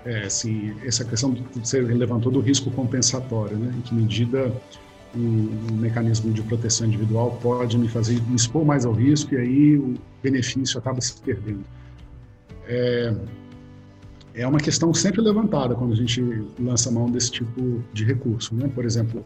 É, 0.06 0.30
sim, 0.30 0.76
essa 0.86 1.04
questão 1.04 1.34
que 1.34 1.60
você 1.60 1.82
levantou 1.82 2.32
do 2.32 2.40
risco 2.40 2.72
compensatório, 2.72 3.58
né? 3.58 3.74
Em 3.78 3.82
que 3.82 3.94
medida 3.94 4.54
um, 5.16 5.20
um, 5.20 5.76
mecanismo 5.76 6.32
de 6.32 6.42
proteção 6.42 6.88
individual 6.88 7.38
pode 7.42 7.78
me 7.78 7.88
fazer 7.90 8.22
me 8.24 8.36
expor 8.36 8.64
mais 8.64 8.86
ao 8.86 8.94
risco 8.94 9.34
e 9.34 9.38
aí 9.38 9.78
o 9.78 9.96
benefício 10.22 10.80
acaba 10.80 11.02
se 11.02 11.20
perdendo. 11.22 11.64
É, 12.70 13.16
é 14.36 14.48
uma 14.48 14.60
questão 14.60 14.94
sempre 14.94 15.22
levantada 15.22 15.74
quando 15.74 15.92
a 15.92 15.96
gente 15.96 16.22
lança 16.60 16.92
mão 16.92 17.10
desse 17.10 17.32
tipo 17.32 17.84
de 17.92 18.06
recurso. 18.06 18.54
Né? 18.54 18.70
Por 18.74 18.86
exemplo, 18.86 19.26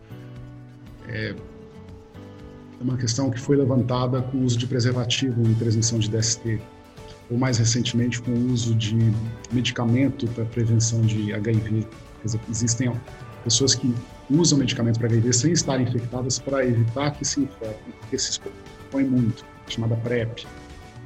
é, 1.09 1.35
é 2.79 2.83
uma 2.83 2.97
questão 2.97 3.29
que 3.29 3.39
foi 3.39 3.57
levantada 3.57 4.21
com 4.21 4.37
o 4.37 4.43
uso 4.43 4.57
de 4.57 4.65
preservativo 4.65 5.45
em 5.45 5.53
transmissão 5.55 5.99
de 5.99 6.09
DST, 6.09 6.59
ou 7.29 7.37
mais 7.37 7.57
recentemente 7.57 8.21
com 8.21 8.31
o 8.31 8.51
uso 8.51 8.73
de 8.75 8.97
medicamento 9.51 10.25
para 10.27 10.45
prevenção 10.45 11.01
de 11.01 11.33
HIV. 11.33 11.85
Dizer, 12.23 12.39
existem 12.49 12.93
pessoas 13.43 13.75
que 13.75 13.93
usam 14.29 14.57
medicamentos 14.57 14.97
para 14.97 15.07
HIV 15.07 15.33
sem 15.33 15.51
estar 15.51 15.81
infectadas 15.81 16.39
para 16.39 16.65
evitar 16.65 17.11
que 17.11 17.25
se 17.25 17.41
infectem, 17.41 17.93
porque 17.99 18.17
se 18.17 18.31
expõe 18.31 19.03
muito, 19.03 19.43
chamada 19.67 19.97
PrEP. 19.97 20.47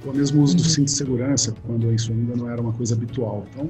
Ou 0.05 0.13
mesmo 0.13 0.39
o 0.39 0.43
uso 0.43 0.55
do 0.55 0.63
uhum. 0.63 0.69
cinto 0.69 0.85
de 0.85 0.91
segurança, 0.91 1.53
quando 1.65 1.91
isso 1.91 2.11
ainda 2.11 2.35
não 2.35 2.49
era 2.49 2.61
uma 2.61 2.73
coisa 2.73 2.95
habitual. 2.95 3.45
Então, 3.51 3.69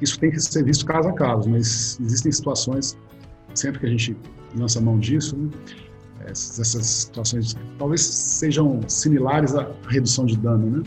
isso 0.00 0.18
tem 0.18 0.30
que 0.30 0.40
ser 0.40 0.64
visto 0.64 0.84
caso 0.84 1.08
a 1.08 1.12
caso, 1.12 1.48
mas 1.48 1.98
existem 2.00 2.30
situações, 2.32 2.96
sempre 3.54 3.80
que 3.80 3.86
a 3.86 3.88
gente 3.88 4.16
lança 4.56 4.80
mão 4.80 4.98
disso, 4.98 5.36
né, 5.36 5.50
essas 6.26 6.86
situações 6.86 7.56
talvez 7.78 8.00
sejam 8.00 8.80
similares 8.88 9.54
à 9.54 9.70
redução 9.88 10.24
de 10.24 10.36
dano, 10.36 10.78
né? 10.78 10.82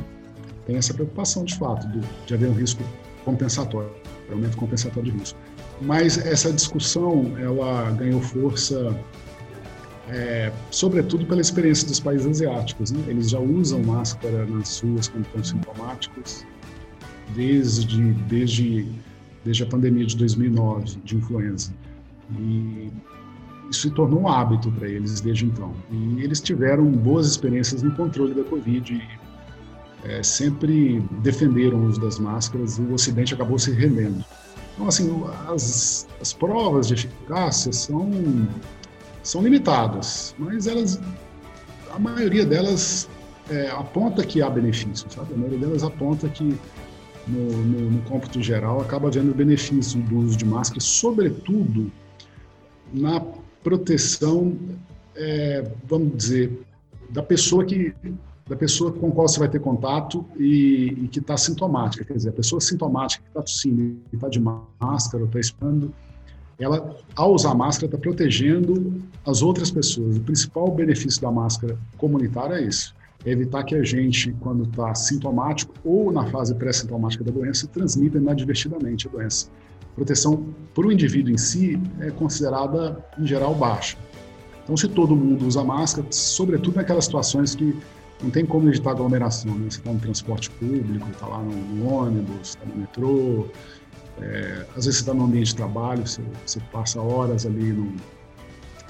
Tem 0.66 0.76
essa 0.76 0.94
preocupação, 0.94 1.46
de 1.46 1.58
fato, 1.58 1.88
de, 1.90 2.02
de 2.26 2.34
haver 2.34 2.50
um 2.50 2.54
risco 2.54 2.84
compensatório, 3.24 3.90
aumento 4.30 4.58
compensatório 4.58 5.12
de 5.12 5.18
risco. 5.18 5.38
Mas 5.82 6.18
essa 6.18 6.52
discussão 6.52 7.34
ela 7.38 7.92
ganhou 7.92 8.22
força, 8.22 8.96
é, 10.10 10.52
sobretudo 10.72 11.26
pela 11.26 11.42
experiência 11.42 11.88
dos 11.88 12.00
países 12.00 12.28
asiáticos. 12.28 12.92
Né? 12.92 13.04
Eles 13.08 13.30
já 13.30 13.40
usam 13.40 13.82
máscara 13.84 14.46
nas 14.46 14.80
ruas 14.80 15.08
quando 15.08 15.26
estão 15.26 15.44
sintomáticos 15.44 16.46
desde 17.36 18.14
desde 18.14 18.88
desde 19.44 19.64
a 19.64 19.66
pandemia 19.66 20.06
de 20.06 20.16
2009 20.18 20.98
de 21.04 21.16
influenza. 21.16 21.74
E 22.38 22.92
isso 23.70 23.82
se 23.82 23.92
tornou 23.92 24.22
um 24.22 24.28
hábito 24.28 24.72
para 24.72 24.88
eles 24.88 25.22
desde 25.22 25.46
então. 25.46 25.74
E 25.92 26.24
eles 26.24 26.42
tiveram 26.42 26.86
boas 26.92 27.28
experiências 27.28 27.82
no 27.82 27.92
controle 27.92 28.34
da 28.34 28.44
Covid 28.44 28.94
e 28.94 30.08
é, 30.08 30.24
sempre 30.24 31.02
defenderam 31.22 31.80
o 31.80 31.86
uso 31.88 32.00
das 32.00 32.20
máscaras 32.20 32.78
e 32.78 32.82
o 32.82 32.94
Ocidente 32.94 33.34
acabou 33.34 33.60
se 33.60 33.72
rendendo. 33.72 34.24
Então, 34.74 34.88
assim, 34.88 35.24
as, 35.48 36.08
as 36.22 36.34
provas 36.34 36.88
de 36.88 36.94
eficácia 36.94 37.74
são, 37.74 38.12
são 39.28 39.42
limitadas, 39.42 40.34
mas 40.40 40.68
elas, 40.68 41.02
a 41.92 42.00
maioria 42.00 42.46
delas 42.46 43.10
é, 43.50 43.70
aponta 43.72 44.26
que 44.26 44.42
há 44.42 44.50
benefício, 44.50 45.06
sabe? 45.12 45.34
A 45.34 45.38
maioria 45.38 45.60
delas 45.60 45.84
aponta 45.84 46.30
que 46.30 46.58
no, 47.28 47.52
no, 47.52 47.92
no 47.92 48.02
cômputo 48.04 48.42
geral 48.42 48.80
acaba 48.80 49.10
havendo 49.10 49.36
benefício 49.36 50.02
do 50.04 50.20
uso 50.20 50.38
de 50.38 50.46
máscara, 50.46 50.80
sobretudo 50.80 51.92
na 52.94 53.20
proteção, 53.62 54.58
é, 55.14 55.70
vamos 55.84 56.16
dizer, 56.16 56.66
da 57.10 57.22
pessoa 57.22 57.66
que 57.66 57.94
da 58.48 58.56
pessoa 58.56 58.94
com 58.94 59.12
qual 59.12 59.28
você 59.28 59.40
vai 59.40 59.50
ter 59.50 59.60
contato 59.60 60.26
e, 60.38 60.96
e 61.04 61.08
que 61.10 61.20
está 61.20 61.36
sintomática. 61.36 62.06
Quer 62.06 62.14
dizer, 62.14 62.30
a 62.30 62.32
pessoa 62.32 62.62
sintomática 62.62 63.22
que 63.22 63.30
está 63.30 63.42
tossindo, 63.42 64.00
está 64.14 64.30
de 64.30 64.40
máscara, 64.40 65.26
está 65.26 65.38
espando, 65.38 65.94
ela, 66.60 66.96
ao 67.16 67.34
usar 67.34 67.54
máscara, 67.54 67.86
está 67.86 67.98
protegendo 67.98 69.02
as 69.26 69.42
outras 69.42 69.70
pessoas. 69.70 70.18
O 70.18 70.22
principal 70.22 70.72
benefício 70.72 71.22
da 71.22 71.32
máscara 71.32 71.78
comunitária 71.98 72.56
é 72.56 72.64
isso. 72.64 72.96
É 73.26 73.32
evitar 73.32 73.64
que 73.64 73.76
a 73.76 73.84
gente, 73.84 74.32
quando 74.40 74.64
está 74.64 74.94
sintomático 74.96 75.74
ou 75.84 76.12
na 76.12 76.26
fase 76.28 76.56
pré-sintomática 76.56 77.24
da 77.24 77.32
doença, 77.32 77.68
transmita 77.68 78.18
inadvertidamente 78.18 79.08
a 79.08 79.12
doença. 79.12 79.50
proteção 79.96 80.46
para 80.74 80.88
o 80.88 80.92
indivíduo 80.92 81.34
em 81.34 81.38
si 81.38 81.80
é 82.00 82.12
considerada, 82.12 83.04
em 83.20 83.26
geral, 83.26 83.54
baixa. 83.56 83.98
Então, 84.64 84.76
se 84.78 84.88
todo 84.88 85.16
mundo 85.16 85.48
usa 85.48 85.64
máscara, 85.64 86.08
sobretudo 86.12 86.76
naquelas 86.76 87.06
situações 87.06 87.56
que 87.56 87.76
não 88.22 88.30
tem 88.30 88.46
como 88.46 88.68
evitar 88.68 88.92
aglomeração, 88.92 89.54
né? 89.56 89.68
Você 89.70 89.80
está 89.80 89.92
no 89.92 90.00
transporte 90.00 90.50
público, 90.52 91.08
está 91.10 91.28
lá 91.28 91.42
no, 91.42 91.88
ônibus, 91.88 92.50
está 92.50 92.66
no 92.66 92.76
metrô, 92.76 93.48
é, 94.22 94.66
às 94.76 94.86
vezes 94.86 94.96
você 94.96 95.02
está 95.02 95.14
no 95.14 95.26
ambiente 95.26 95.48
de 95.48 95.56
trabalho, 95.56 96.06
você, 96.06 96.22
você 96.46 96.60
passa 96.72 97.02
horas 97.02 97.46
ali 97.46 97.72
no, 97.72 97.96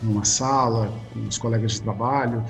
numa 0.01 0.23
sala 0.23 0.93
com 1.13 1.19
os 1.27 1.37
colegas 1.37 1.73
de 1.73 1.81
trabalho, 1.81 2.43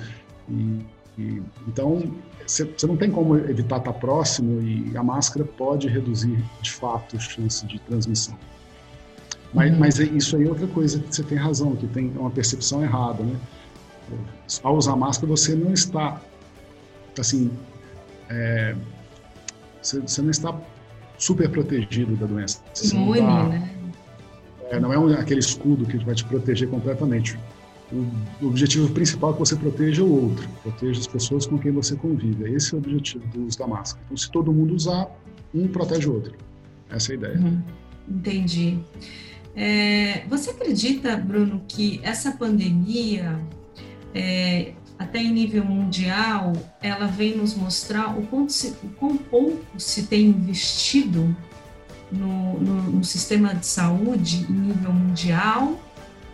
e, 0.48 0.84
e 1.18 1.42
então 1.66 2.02
você, 2.46 2.64
você, 2.64 2.86
não 2.86 2.96
tem 2.96 3.10
como 3.10 3.36
evitar 3.36 3.78
estar 3.78 3.92
próximo 3.94 4.62
e 4.62 4.96
a 4.96 5.02
máscara 5.02 5.44
pode 5.44 5.88
reduzir 5.88 6.42
de 6.62 6.72
fato 6.72 7.16
a 7.16 7.18
chance 7.18 7.66
de 7.66 7.78
transmissão. 7.80 8.38
Mas, 9.52 9.72
uhum. 9.72 9.78
mas 9.78 9.98
isso 9.98 10.36
aí 10.36 10.44
é 10.44 10.48
outra 10.48 10.66
coisa 10.66 11.00
que 11.00 11.14
você 11.14 11.22
tem 11.22 11.36
razão, 11.36 11.74
que 11.76 11.86
tem 11.88 12.10
uma 12.16 12.30
percepção 12.30 12.82
errada, 12.82 13.22
né? 13.22 13.36
Ao 14.62 14.76
usar 14.76 14.96
máscara 14.96 15.28
você 15.28 15.54
não 15.54 15.72
está 15.72 16.20
assim, 17.18 17.50
é, 18.30 18.74
você, 19.82 20.00
você, 20.00 20.22
não 20.22 20.30
está 20.30 20.58
super 21.18 21.50
protegido 21.50 22.16
da 22.16 22.26
doença. 22.26 22.62
Imune, 22.82 23.20
não, 23.20 23.26
tá, 23.26 23.48
né? 23.48 23.70
É, 24.70 24.80
não 24.80 24.92
é 24.92 24.98
um, 24.98 25.12
aquele 25.14 25.40
escudo 25.40 25.84
que 25.86 25.98
vai 25.98 26.14
te 26.14 26.24
proteger 26.24 26.68
completamente. 26.68 27.38
O, 27.90 28.06
o, 28.42 28.48
objetivo 28.48 28.88
principal 28.90 29.30
é 29.30 29.32
que 29.32 29.38
você 29.38 29.56
proteja 29.56 30.04
o 30.04 30.24
outro, 30.24 30.46
proteja 30.62 31.00
as 31.00 31.06
pessoas 31.06 31.46
com 31.46 31.58
quem 31.58 31.72
você 31.72 31.96
convive. 31.96 32.52
Esse 32.52 32.74
é 32.74 32.76
o 32.76 32.78
objetivo 32.78 33.26
do 33.28 33.46
uso 33.46 33.58
da 33.58 33.66
máscara. 33.66 34.02
Então, 34.04 34.16
se 34.16 34.30
todo 34.30 34.52
mundo 34.52 34.74
usar, 34.74 35.08
um 35.54 35.66
protege 35.66 36.08
o 36.08 36.14
outro. 36.14 36.34
Essa 36.90 37.12
é 37.12 37.14
a 37.14 37.18
ideia. 37.18 37.38
Uhum. 37.38 37.62
Entendi. 38.08 38.78
É, 39.56 40.24
você 40.28 40.50
acredita, 40.50 41.16
Bruno, 41.16 41.62
que 41.66 42.00
essa 42.02 42.32
pandemia 42.32 43.40
é, 44.14 44.72
até 44.98 45.22
em 45.22 45.32
nível 45.32 45.64
mundial, 45.64 46.52
ela 46.82 47.06
vem 47.06 47.36
nos 47.36 47.54
mostrar 47.54 48.18
o, 48.18 48.26
quanto 48.26 48.52
se, 48.52 48.74
o 48.82 48.88
quão 48.98 49.16
pouco 49.16 49.78
se 49.78 50.06
tem 50.06 50.26
investido 50.26 51.36
no, 52.10 52.58
no, 52.58 52.82
no, 52.82 53.04
sistema 53.04 53.54
de 53.54 53.66
saúde 53.66 54.46
em 54.50 54.52
nível 54.52 54.92
mundial? 54.92 55.80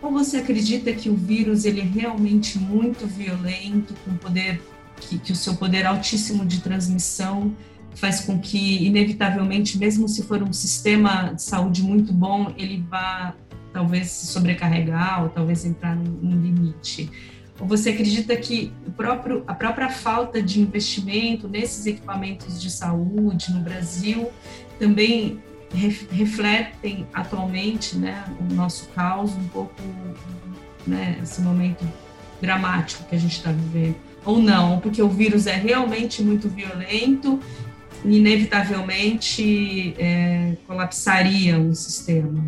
Ou 0.01 0.11
você 0.11 0.37
acredita 0.37 0.91
que 0.93 1.09
o 1.09 1.15
vírus 1.15 1.65
ele 1.65 1.81
é 1.81 1.83
realmente 1.83 2.57
muito 2.57 3.05
violento, 3.05 3.93
com 4.03 4.15
poder 4.17 4.61
que, 4.99 5.19
que 5.19 5.31
o 5.31 5.35
seu 5.35 5.55
poder 5.55 5.85
altíssimo 5.85 6.45
de 6.45 6.61
transmissão 6.61 7.55
faz 7.95 8.21
com 8.21 8.39
que, 8.39 8.85
inevitavelmente, 8.85 9.77
mesmo 9.77 10.07
se 10.07 10.23
for 10.23 10.43
um 10.43 10.51
sistema 10.51 11.33
de 11.33 11.41
saúde 11.41 11.81
muito 11.81 12.11
bom, 12.11 12.53
ele 12.57 12.83
vá 12.89 13.33
talvez 13.71 14.07
se 14.07 14.27
sobrecarregar 14.27 15.23
ou 15.23 15.29
talvez 15.29 15.65
entrar 15.65 15.95
num, 15.95 16.11
num 16.11 16.41
limite? 16.41 17.09
Ou 17.59 17.67
você 17.67 17.91
acredita 17.91 18.35
que 18.35 18.73
o 18.85 18.91
próprio, 18.91 19.43
a 19.47 19.53
própria 19.53 19.89
falta 19.89 20.41
de 20.41 20.59
investimento 20.59 21.47
nesses 21.47 21.85
equipamentos 21.85 22.61
de 22.61 22.69
saúde 22.69 23.53
no 23.53 23.61
Brasil 23.61 24.29
também 24.77 25.41
refletem 26.11 27.07
atualmente 27.13 27.97
né, 27.97 28.23
o 28.39 28.53
nosso 28.53 28.87
caos, 28.89 29.31
um 29.31 29.47
pouco 29.47 29.81
né, 30.85 31.17
esse 31.21 31.41
momento 31.41 31.85
dramático 32.41 33.03
que 33.05 33.15
a 33.15 33.19
gente 33.19 33.37
está 33.37 33.51
vivendo? 33.51 33.95
Ou 34.25 34.39
não? 34.39 34.79
Porque 34.79 35.01
o 35.01 35.09
vírus 35.09 35.47
é 35.47 35.55
realmente 35.55 36.23
muito 36.23 36.49
violento 36.49 37.39
e 38.03 38.17
inevitavelmente 38.17 39.95
é, 39.97 40.57
colapsaria 40.67 41.57
um 41.57 41.73
sistema? 41.73 42.43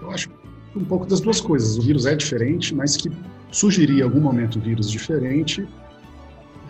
Eu 0.00 0.10
acho 0.10 0.33
um 0.76 0.84
pouco 0.84 1.06
das 1.06 1.20
duas 1.20 1.40
coisas. 1.40 1.78
O 1.78 1.82
vírus 1.82 2.06
é 2.06 2.14
diferente, 2.14 2.74
mas 2.74 2.96
que 2.96 3.10
surgiria 3.50 4.04
algum 4.04 4.20
momento 4.20 4.58
vírus 4.58 4.90
diferente 4.90 5.66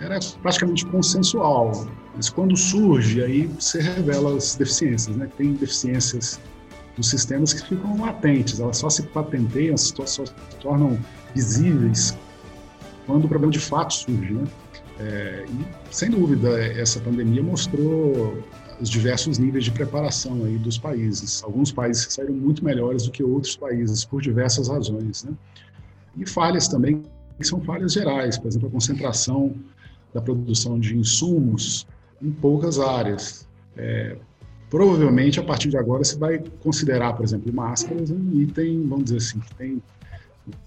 era 0.00 0.18
praticamente 0.42 0.84
consensual. 0.86 1.86
Mas 2.14 2.28
quando 2.28 2.56
surge, 2.56 3.22
aí 3.22 3.46
você 3.46 3.80
revela 3.80 4.36
as 4.36 4.54
deficiências. 4.54 5.16
Né? 5.16 5.28
Tem 5.36 5.52
deficiências 5.54 6.40
dos 6.96 7.08
sistemas 7.08 7.52
que 7.52 7.68
ficam 7.68 8.00
latentes, 8.00 8.60
elas 8.60 8.78
só 8.78 8.88
se 8.88 9.02
patenteiam, 9.02 9.76
só 9.76 10.06
se 10.06 10.22
tornam 10.60 10.98
visíveis 11.34 12.16
quando 13.06 13.24
o 13.24 13.28
problema 13.28 13.52
de 13.52 13.58
fato 13.58 13.94
surge. 13.94 14.32
Né? 14.32 14.44
É, 15.00 15.44
e, 15.48 15.94
sem 15.94 16.10
dúvida, 16.10 16.62
essa 16.62 17.00
pandemia 17.00 17.42
mostrou 17.42 18.38
os 18.80 18.88
diversos 18.88 19.38
níveis 19.38 19.64
de 19.64 19.70
preparação 19.70 20.44
aí 20.44 20.58
dos 20.58 20.78
países. 20.78 21.42
Alguns 21.42 21.72
países 21.72 22.06
saíram 22.10 22.34
muito 22.34 22.64
melhores 22.64 23.04
do 23.04 23.10
que 23.10 23.22
outros 23.22 23.56
países, 23.56 24.04
por 24.04 24.20
diversas 24.20 24.68
razões. 24.68 25.24
Né? 25.24 25.32
E 26.16 26.28
falhas 26.28 26.68
também, 26.68 27.02
que 27.38 27.46
são 27.46 27.60
falhas 27.60 27.92
gerais, 27.92 28.38
por 28.38 28.48
exemplo, 28.48 28.68
a 28.68 28.70
concentração 28.70 29.54
da 30.12 30.20
produção 30.20 30.78
de 30.78 30.96
insumos 30.96 31.86
em 32.22 32.30
poucas 32.30 32.78
áreas. 32.78 33.48
É, 33.76 34.16
provavelmente, 34.70 35.40
a 35.40 35.42
partir 35.42 35.68
de 35.68 35.76
agora, 35.76 36.04
você 36.04 36.16
vai 36.16 36.42
considerar, 36.62 37.14
por 37.14 37.24
exemplo, 37.24 37.52
máscaras 37.52 38.10
um 38.10 38.40
item, 38.40 38.86
vamos 38.86 39.04
dizer 39.04 39.16
assim, 39.16 39.40
que 39.40 39.54
tem 39.54 39.82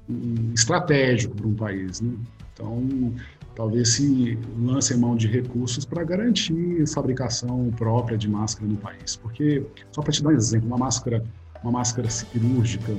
um 0.10 0.52
estratégico 0.54 1.36
para 1.36 1.48
um 1.48 1.54
país. 1.54 2.02
Né? 2.02 2.14
Então, 2.54 3.14
talvez 3.58 3.94
se 3.94 4.38
lance 4.56 4.96
mão 4.96 5.16
de 5.16 5.28
recursos 5.28 5.84
para 5.84 6.04
garantir 6.04 6.88
fabricação 6.94 7.72
própria 7.76 8.16
de 8.16 8.30
máscara 8.30 8.68
no 8.68 8.78
país. 8.78 9.16
Porque, 9.16 9.66
só 9.92 10.04
para 10.04 10.12
te 10.12 10.22
dar 10.22 10.30
um 10.30 10.34
exemplo, 10.34 10.68
uma 10.68 10.78
máscara, 10.78 11.26
uma 11.64 11.72
máscara 11.72 12.08
cirúrgica, 12.08 12.92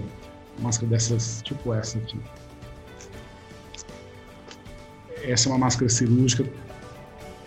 uma 0.58 0.64
máscara 0.64 0.90
dessas, 0.90 1.40
tipo 1.42 1.72
essa 1.72 1.98
aqui. 1.98 2.18
Essa 5.22 5.48
é 5.48 5.52
uma 5.52 5.58
máscara 5.58 5.88
cirúrgica 5.88 6.44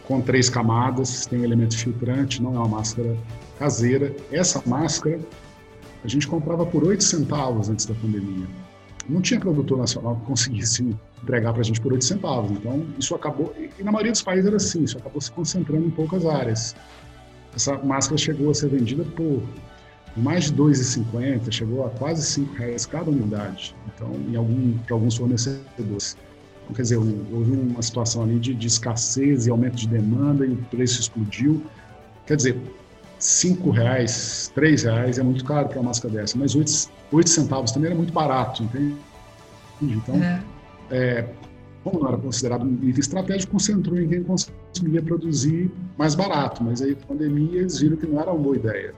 com 0.07 0.21
três 0.21 0.49
camadas, 0.49 1.25
tem 1.25 1.39
um 1.39 1.43
elemento 1.43 1.77
filtrante, 1.77 2.41
não 2.41 2.55
é 2.55 2.59
uma 2.59 2.77
máscara 2.77 3.17
caseira. 3.59 4.15
Essa 4.31 4.63
máscara 4.65 5.19
a 6.01 6.07
gente 6.07 6.25
comprava 6.27 6.65
por 6.65 6.85
8 6.85 7.03
centavos 7.03 7.69
antes 7.69 7.85
da 7.85 7.93
pandemia 7.93 8.47
não 9.09 9.21
tinha 9.21 9.39
produtor 9.39 9.77
nacional 9.77 10.15
que 10.17 10.25
conseguisse 10.25 10.95
entregar 11.23 11.51
para 11.53 11.61
a 11.61 11.63
gente 11.63 11.79
por 11.79 11.93
8 11.93 12.03
centavos. 12.03 12.51
Então, 12.51 12.85
isso 12.97 13.13
acabou, 13.15 13.53
e 13.57 13.83
na 13.83 13.91
maioria 13.91 14.11
dos 14.11 14.21
países 14.21 14.45
era 14.45 14.55
assim, 14.57 14.83
isso 14.83 14.97
acabou 14.97 15.21
se 15.21 15.31
concentrando 15.31 15.85
em 15.85 15.91
poucas 15.91 16.25
áreas. 16.25 16.75
Essa 17.55 17.77
máscara 17.77 18.17
chegou 18.17 18.49
a 18.49 18.53
ser 18.53 18.69
vendida 18.69 19.03
por 19.03 19.43
mais 20.15 20.45
de 20.45 20.53
2,50, 20.53 21.51
chegou 21.51 21.85
a 21.85 21.89
quase 21.89 22.24
5 22.24 22.55
reais 22.55 22.85
cada 22.85 23.09
unidade, 23.09 23.75
então, 23.93 24.11
em 24.29 24.35
algum, 24.35 24.77
para 24.79 24.96
alguns 24.96 25.15
fornecedores. 25.15 26.17
Então, 26.63 26.75
quer 26.75 26.81
dizer, 26.81 26.98
houve 26.98 27.51
uma 27.51 27.81
situação 27.81 28.24
ali 28.24 28.39
de, 28.39 28.53
de 28.53 28.67
escassez 28.67 29.48
e 29.48 29.50
aumento 29.50 29.75
de 29.75 29.87
demanda 29.87 30.46
e 30.46 30.51
o 30.51 30.57
preço 30.69 31.00
explodiu. 31.00 31.63
Quer 32.25 32.35
dizer, 32.35 32.61
cinco 33.19 33.69
reais, 33.69 34.51
três 34.53 34.83
reais 34.83 35.17
é 35.17 35.24
muito 35.24 35.46
caro 35.46 35.67
para 35.67 35.79
uma 35.79 35.87
máscara 35.87 36.13
dessa, 36.13 36.37
mas 36.37 36.55
oito, 36.55 36.72
oito 37.11 37.29
centavos 37.29 37.72
também 37.72 37.87
era 37.87 37.96
muito 37.96 38.11
barato, 38.11 38.63
entende? 38.63 38.96
Então, 39.81 40.15
é. 40.15 40.41
É, 40.91 41.25
como 41.83 41.99
não 41.99 42.09
era 42.09 42.17
considerado 42.17 42.63
um 42.63 42.73
item 42.75 42.99
estratégico, 42.99 43.53
concentrou 43.53 43.99
em 43.99 44.07
quem 44.07 44.23
conseguia 44.23 45.01
produzir 45.01 45.71
mais 45.97 46.13
barato, 46.13 46.63
mas 46.63 46.81
aí 46.81 46.91
a 46.91 47.07
pandemia 47.07 47.61
eles 47.61 47.79
viram 47.79 47.97
que 47.97 48.05
não 48.05 48.19
era 48.21 48.31
uma 48.31 48.39
boa 48.39 48.55
ideia. 48.55 48.93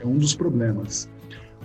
É 0.00 0.06
um 0.06 0.16
dos 0.16 0.34
problemas. 0.34 1.08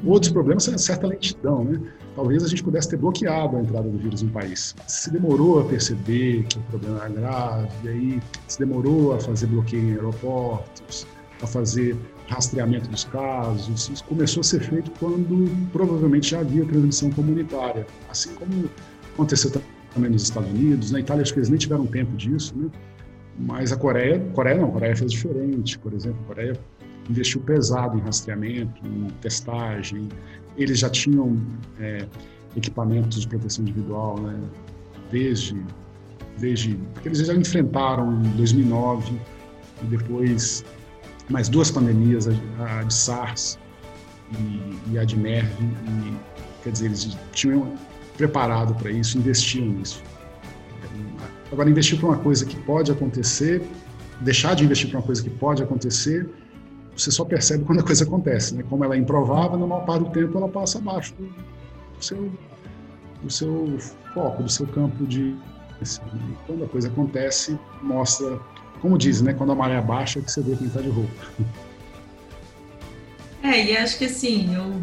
Outros 0.04 0.32
problemas 0.32 0.68
é 0.68 0.78
certa 0.78 1.08
lentidão, 1.08 1.64
né? 1.64 1.80
Talvez 2.16 2.44
a 2.44 2.48
gente 2.48 2.64
pudesse 2.64 2.90
ter 2.90 2.98
bloqueado 2.98 3.56
a 3.56 3.62
entrada 3.62 3.90
do 3.90 3.98
vírus 3.98 4.22
no 4.22 4.30
país. 4.32 4.76
Se 4.88 5.10
demorou 5.12 5.62
a 5.62 5.66
perceber 5.66 6.44
que 6.44 6.58
o 6.58 6.62
problema 6.64 7.06
era 7.06 7.10
grave, 7.10 7.70
e 7.84 7.88
aí 7.88 8.22
se 8.48 8.60
demorou 8.60 9.14
a 9.14 9.20
fazer 9.20 9.48
bloqueio 9.48 9.84
em 9.84 9.92
aeroportos, 9.94 11.08
a 11.42 11.48
fazer 11.48 11.96
rastreamento 12.28 12.90
dos 12.90 13.06
casos. 13.06 13.90
Isso 13.90 14.04
começou 14.04 14.42
a 14.42 14.44
ser 14.44 14.62
feito 14.62 14.92
quando 15.00 15.50
provavelmente 15.72 16.32
já 16.32 16.42
havia 16.42 16.66
transmissão 16.66 17.10
comunitária, 17.12 17.88
assim 18.10 18.34
como 18.36 18.70
aconteceu 19.14 19.52
também 19.94 20.12
nos 20.12 20.24
Estados 20.24 20.50
Unidos. 20.50 20.92
Na 20.92 21.00
Itália, 21.00 21.22
acho 21.22 21.34
que 21.34 21.40
eles 21.40 21.50
nem 21.50 21.58
tiveram 21.58 21.86
tempo 21.86 22.16
disso, 22.18 22.54
né? 22.58 22.70
Mas 23.40 23.72
a 23.72 23.78
Coreia, 23.78 24.20
Coreia 24.34 24.58
não, 24.58 24.70
a 24.70 24.72
Coreia 24.72 24.96
fez 24.96 25.12
diferente. 25.12 25.78
Por 25.80 25.94
exemplo, 25.94 26.20
a 26.24 26.28
Coreia 26.28 26.60
investiu 27.10 27.42
pesado 27.42 27.98
em 27.98 28.02
rastreamento, 28.02 28.86
em 28.86 29.08
testagem. 29.22 30.08
Eles 30.58 30.80
já 30.80 30.90
tinham 30.90 31.38
é, 31.80 32.06
equipamentos 32.56 33.22
de 33.22 33.28
proteção 33.28 33.64
individual, 33.64 34.20
né? 34.20 34.40
Desde, 35.12 35.64
desde, 36.38 36.76
porque 36.94 37.10
eles 37.10 37.20
já 37.20 37.34
enfrentaram 37.34 38.22
em 38.24 38.30
2009 38.32 39.20
e 39.84 39.86
depois 39.86 40.64
mais 41.30 41.50
duas 41.50 41.72
pandemias, 41.72 42.28
a, 42.28 42.84
de 42.84 42.94
SARS 42.94 43.60
e, 44.32 44.92
e 44.94 45.00
a 45.00 45.04
de 45.04 45.18
MERV, 45.18 45.52
e, 45.62 46.18
quer 46.64 46.72
dizer, 46.72 46.88
eles 46.88 47.18
tinham 47.32 47.74
preparado 48.18 48.76
para 48.76 48.92
isso, 48.92 49.18
investiam 49.18 49.66
nisso. 49.66 50.02
Agora, 51.52 51.70
investir 51.70 52.00
para 52.00 52.10
uma 52.10 52.18
coisa 52.18 52.46
que 52.46 52.56
pode 52.56 52.92
acontecer, 52.92 53.62
deixar 54.22 54.56
de 54.56 54.64
investir 54.64 54.90
para 54.90 55.00
uma 55.00 55.06
coisa 55.06 55.22
que 55.22 55.30
pode 55.30 55.62
acontecer, 55.62 56.28
você 56.96 57.12
só 57.12 57.26
percebe 57.26 57.64
quando 57.64 57.80
a 57.80 57.84
coisa 57.84 58.04
acontece. 58.04 58.56
Né? 58.56 58.64
Como 58.70 58.84
ela 58.84 58.96
é 58.96 58.98
improvável, 58.98 59.58
na 59.58 59.68
maior 59.68 59.86
parte 59.86 60.04
do 60.04 60.10
tempo 60.12 60.38
ela 60.38 60.48
passa 60.48 60.78
abaixo 60.80 61.14
do, 61.16 62.04
seu, 62.04 62.32
do 63.22 63.30
seu 63.30 63.78
foco, 64.14 64.44
do 64.44 64.50
seu 64.50 64.68
campo 64.68 65.06
de. 65.06 65.36
E 65.82 66.38
quando 66.48 66.64
a 66.64 66.68
coisa 66.68 66.88
acontece, 66.88 67.60
mostra 67.82 68.40
como 68.84 68.98
dizem, 68.98 69.28
né? 69.28 69.34
Quando 69.34 69.54
a 69.54 69.56
maré 69.56 69.80
baixa, 69.80 70.20
é 70.20 70.22
que 70.22 70.30
você 70.30 70.42
vê 70.42 70.58
quem 70.58 70.68
está 70.68 70.82
de 70.82 70.90
roupa. 70.90 71.26
É, 73.42 73.66
e 73.66 73.78
acho 73.78 73.98
que 73.98 74.06
assim, 74.06 74.54
eu 74.54 74.82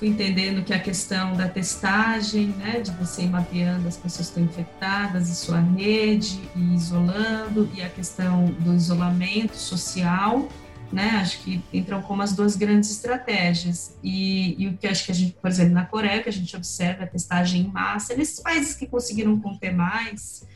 fui 0.00 0.08
entendendo 0.08 0.64
que 0.64 0.72
a 0.72 0.80
questão 0.80 1.36
da 1.36 1.46
testagem, 1.46 2.46
né, 2.56 2.80
de 2.80 2.90
você 2.92 3.20
ir 3.20 3.28
mapeando 3.28 3.86
as 3.86 3.98
pessoas 3.98 4.30
que 4.30 4.40
estão 4.40 4.42
infectadas 4.42 5.28
em 5.28 5.34
sua 5.34 5.60
rede 5.60 6.40
e 6.56 6.74
isolando, 6.74 7.68
e 7.74 7.82
a 7.82 7.88
questão 7.90 8.46
do 8.46 8.74
isolamento 8.74 9.54
social, 9.54 10.48
né, 10.90 11.18
acho 11.20 11.40
que 11.40 11.62
entram 11.70 12.00
como 12.00 12.22
as 12.22 12.32
duas 12.32 12.56
grandes 12.56 12.90
estratégias. 12.90 13.94
E, 14.02 14.56
e 14.58 14.68
o 14.68 14.76
que 14.78 14.86
acho 14.86 15.04
que 15.04 15.12
a 15.12 15.14
gente, 15.14 15.34
por 15.34 15.50
exemplo, 15.50 15.74
na 15.74 15.84
Coreia, 15.84 16.22
que 16.22 16.30
a 16.30 16.32
gente 16.32 16.56
observa 16.56 17.04
a 17.04 17.06
testagem 17.06 17.60
em 17.60 17.68
massa, 17.68 18.16
nesses 18.16 18.40
países 18.40 18.74
que 18.74 18.86
conseguiram 18.86 19.38
conter 19.38 19.74
mais, 19.74 20.48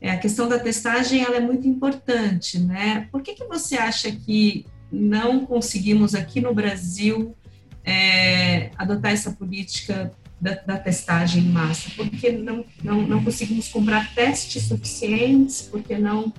é, 0.00 0.10
a 0.10 0.18
questão 0.18 0.48
da 0.48 0.58
testagem 0.58 1.22
ela 1.22 1.36
é 1.36 1.40
muito 1.40 1.68
importante, 1.68 2.58
né? 2.58 3.06
Por 3.12 3.22
que, 3.22 3.34
que 3.34 3.44
você 3.44 3.76
acha 3.76 4.10
que 4.10 4.66
não 4.90 5.46
conseguimos 5.46 6.16
aqui 6.16 6.40
no 6.40 6.52
Brasil 6.52 7.36
é, 7.84 8.70
adotar 8.76 9.12
essa 9.12 9.32
política 9.32 10.12
da, 10.40 10.54
da, 10.54 10.78
testagem 10.78 11.44
em 11.44 11.48
massa? 11.50 11.90
Porque 11.96 12.32
não, 12.32 12.64
não, 12.82 13.02
não 13.02 13.24
conseguimos 13.24 13.68
comprar 13.68 14.14
testes 14.14 14.64
suficientes? 14.64 15.62
Porque 15.62 15.98
não 15.98 16.32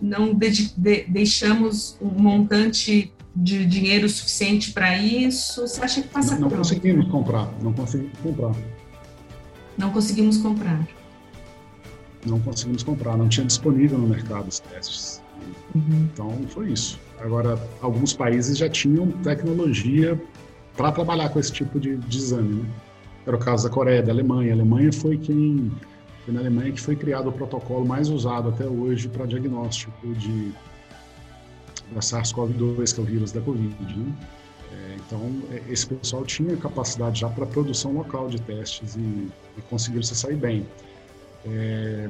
não 0.00 0.32
de, 0.32 0.72
de, 0.76 1.04
deixamos 1.08 1.98
um 2.00 2.08
montante 2.08 3.12
de 3.34 3.66
dinheiro 3.66 4.08
suficiente 4.08 4.72
para 4.72 4.96
isso? 4.96 5.62
Você 5.66 5.82
acha 5.82 6.02
que 6.02 6.08
passa 6.08 6.34
Não, 6.34 6.48
não 6.48 6.56
conseguimos 6.56 7.08
comprar, 7.08 7.52
não 7.60 7.72
conseguimos 7.72 8.18
comprar. 8.20 8.54
Não 9.76 9.90
conseguimos 9.90 10.38
comprar 10.38 10.86
não 12.26 12.40
conseguimos 12.40 12.82
comprar, 12.82 13.16
não 13.16 13.28
tinha 13.28 13.46
disponível 13.46 13.98
no 13.98 14.06
mercado 14.06 14.48
os 14.48 14.58
testes. 14.60 15.22
Uhum. 15.74 16.08
Então 16.12 16.30
foi 16.48 16.72
isso. 16.72 16.98
Agora, 17.18 17.58
alguns 17.80 18.12
países 18.12 18.58
já 18.58 18.68
tinham 18.68 19.10
tecnologia 19.22 20.20
para 20.78 20.92
trabalhar 20.92 21.28
com 21.30 21.40
esse 21.40 21.52
tipo 21.52 21.80
de, 21.80 21.96
de 21.96 22.16
exame. 22.16 22.62
Né? 22.62 22.70
Era 23.26 23.36
o 23.36 23.38
caso 23.38 23.68
da 23.68 23.74
Coreia, 23.74 24.00
da 24.00 24.12
Alemanha. 24.12 24.52
A 24.52 24.54
Alemanha 24.54 24.92
foi 24.92 25.18
quem 25.18 25.72
Foi 26.24 26.32
na 26.32 26.40
Alemanha 26.40 26.70
que 26.72 26.80
foi 26.80 26.94
criado 26.94 27.28
o 27.28 27.32
protocolo 27.32 27.84
mais 27.84 28.08
usado 28.08 28.48
até 28.48 28.64
hoje 28.64 29.08
para 29.08 29.26
diagnóstico 29.26 30.14
de 30.14 30.52
da 31.90 32.00
SARS-CoV-2, 32.00 32.94
que 32.94 33.00
é 33.00 33.02
o 33.02 33.06
vírus 33.06 33.32
da 33.32 33.40
Covid. 33.40 33.98
Né? 33.98 34.12
É, 34.72 34.96
então, 34.96 35.42
é, 35.50 35.62
esse 35.72 35.86
pessoal 35.86 36.24
tinha 36.24 36.56
capacidade 36.56 37.20
já 37.20 37.28
para 37.28 37.46
produção 37.46 37.92
local 37.92 38.28
de 38.28 38.40
testes 38.42 38.94
e, 38.94 39.00
e 39.00 39.62
conseguiram 39.68 40.02
se 40.02 40.14
sair 40.14 40.36
bem. 40.36 40.66
É, 41.46 42.08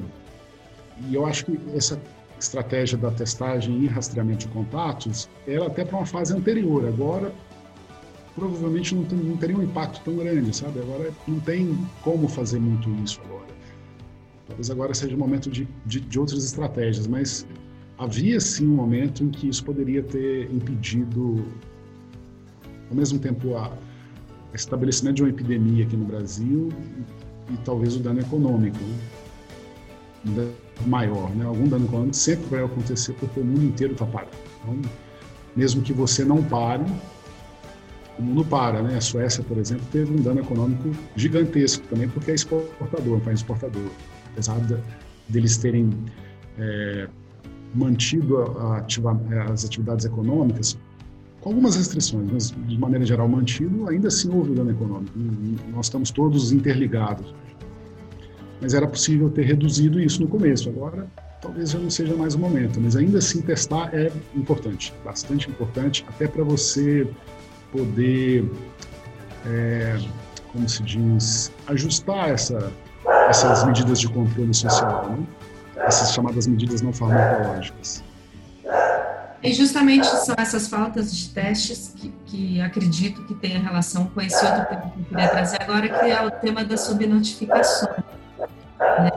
e 1.07 1.15
eu 1.15 1.25
acho 1.25 1.45
que 1.45 1.59
essa 1.73 1.99
estratégia 2.37 2.97
da 2.97 3.09
testagem 3.09 3.83
e 3.83 3.87
rastreamento 3.87 4.47
de 4.47 4.53
contatos 4.53 5.29
era 5.47 5.67
até 5.67 5.85
para 5.85 5.97
uma 5.97 6.05
fase 6.05 6.33
anterior. 6.35 6.85
Agora, 6.85 7.33
provavelmente 8.35 8.95
não, 8.95 9.03
tem, 9.03 9.17
não 9.17 9.37
teria 9.37 9.57
um 9.57 9.63
impacto 9.63 10.01
tão 10.03 10.15
grande, 10.15 10.55
sabe? 10.55 10.79
Agora 10.79 11.11
não 11.27 11.39
tem 11.39 11.77
como 12.03 12.27
fazer 12.27 12.59
muito 12.59 12.89
isso 13.03 13.19
agora. 13.25 13.47
Talvez 14.47 14.69
agora 14.71 14.93
seja 14.93 15.15
o 15.15 15.19
momento 15.19 15.49
de, 15.49 15.67
de, 15.85 15.99
de 15.99 16.19
outras 16.19 16.43
estratégias, 16.43 17.05
mas 17.07 17.45
havia 17.97 18.39
sim 18.39 18.67
um 18.67 18.75
momento 18.75 19.23
em 19.23 19.29
que 19.29 19.47
isso 19.47 19.63
poderia 19.63 20.01
ter 20.01 20.51
impedido, 20.51 21.45
ao 22.89 22.95
mesmo 22.95 23.19
tempo, 23.19 23.49
o 23.49 24.55
estabelecimento 24.55 25.17
de 25.17 25.23
uma 25.23 25.29
epidemia 25.29 25.85
aqui 25.85 25.95
no 25.95 26.05
Brasil 26.05 26.69
e, 27.49 27.53
e 27.53 27.57
talvez 27.63 27.95
o 27.95 27.99
dano 27.99 28.21
econômico. 28.21 28.79
Né? 30.25 30.51
Maior, 30.85 31.29
né? 31.35 31.45
Algum 31.45 31.67
dano 31.67 31.85
econômico 31.85 32.15
sempre 32.15 32.45
vai 32.47 32.63
acontecer 32.63 33.13
porque 33.13 33.39
o 33.39 33.43
mundo 33.43 33.65
inteiro 33.65 33.93
está 33.93 34.05
parado. 34.05 34.31
Então, 34.63 34.81
mesmo 35.55 35.81
que 35.81 35.91
você 35.91 36.23
não 36.23 36.41
pare, 36.41 36.85
o 38.19 38.21
mundo 38.21 38.43
para, 38.45 38.83
né? 38.83 38.97
A 38.97 39.01
Suécia, 39.01 39.43
por 39.43 39.57
exemplo, 39.57 39.85
teve 39.91 40.11
um 40.11 40.17
dano 40.17 40.41
econômico 40.41 40.91
gigantesco 41.15 41.87
também 41.87 42.09
porque 42.09 42.31
é 42.31 42.35
exportador, 42.35 43.17
um 43.17 43.19
país 43.19 43.39
exportador. 43.39 43.89
Apesar 44.33 44.59
de, 44.59 44.77
deles 45.29 45.57
terem 45.57 45.89
é, 46.57 47.07
mantido 47.73 48.37
ativa, 48.73 49.17
as 49.49 49.65
atividades 49.65 50.05
econômicas, 50.05 50.77
com 51.39 51.49
algumas 51.49 51.77
restrições, 51.77 52.29
mas 52.31 52.51
de 52.51 52.77
maneira 52.77 53.05
geral 53.05 53.27
mantido, 53.27 53.87
ainda 53.87 54.09
assim 54.09 54.29
houve 54.33 54.53
dano 54.53 54.71
econômico. 54.71 55.17
Nós 55.71 55.85
estamos 55.85 56.11
todos 56.11 56.51
interligados. 56.51 57.33
Mas 58.61 58.73
era 58.73 58.85
possível 58.85 59.29
ter 59.29 59.43
reduzido 59.43 60.01
isso 60.01 60.21
no 60.21 60.27
começo. 60.27 60.67
Agora, 60.67 61.07
talvez 61.41 61.71
já 61.71 61.79
não 61.79 61.89
seja 61.89 62.13
mais 62.13 62.35
o 62.35 62.39
momento, 62.39 62.81
mas 62.81 62.97
ainda 62.97 63.19
assim 63.19 63.41
testar 63.41 63.89
é 63.93 64.11
importante, 64.35 64.93
bastante 65.05 65.49
importante, 65.49 66.05
até 66.09 66.27
para 66.27 66.43
você 66.43 67.07
poder, 67.71 68.49
é, 69.45 69.97
como 70.51 70.67
se 70.67 70.83
diz, 70.83 71.51
ajustar 71.67 72.29
essa, 72.29 72.71
essas 73.29 73.63
medidas 73.63 73.99
de 73.99 74.07
controle 74.07 74.53
social, 74.53 75.09
né? 75.09 75.25
essas 75.75 76.13
chamadas 76.13 76.47
medidas 76.47 76.81
não 76.81 76.91
farmacológicas. 76.91 78.03
E 79.41 79.53
justamente 79.53 80.05
são 80.05 80.35
essas 80.37 80.67
faltas 80.67 81.15
de 81.15 81.29
testes 81.29 81.93
que, 81.95 82.13
que 82.25 82.61
acredito 82.61 83.23
que 83.23 83.33
tenha 83.33 83.59
relação 83.59 84.07
com 84.07 84.19
esse 84.21 84.45
outro 84.45 84.65
tema 84.65 84.91
que 84.93 84.99
eu 84.99 85.05
queria 85.05 85.29
trazer 85.29 85.61
agora, 85.61 85.87
que 85.87 86.11
é 86.11 86.21
o 86.21 86.29
tema 86.29 86.65
das 86.65 86.81
subnotificações. 86.81 88.03
Né? 88.79 89.11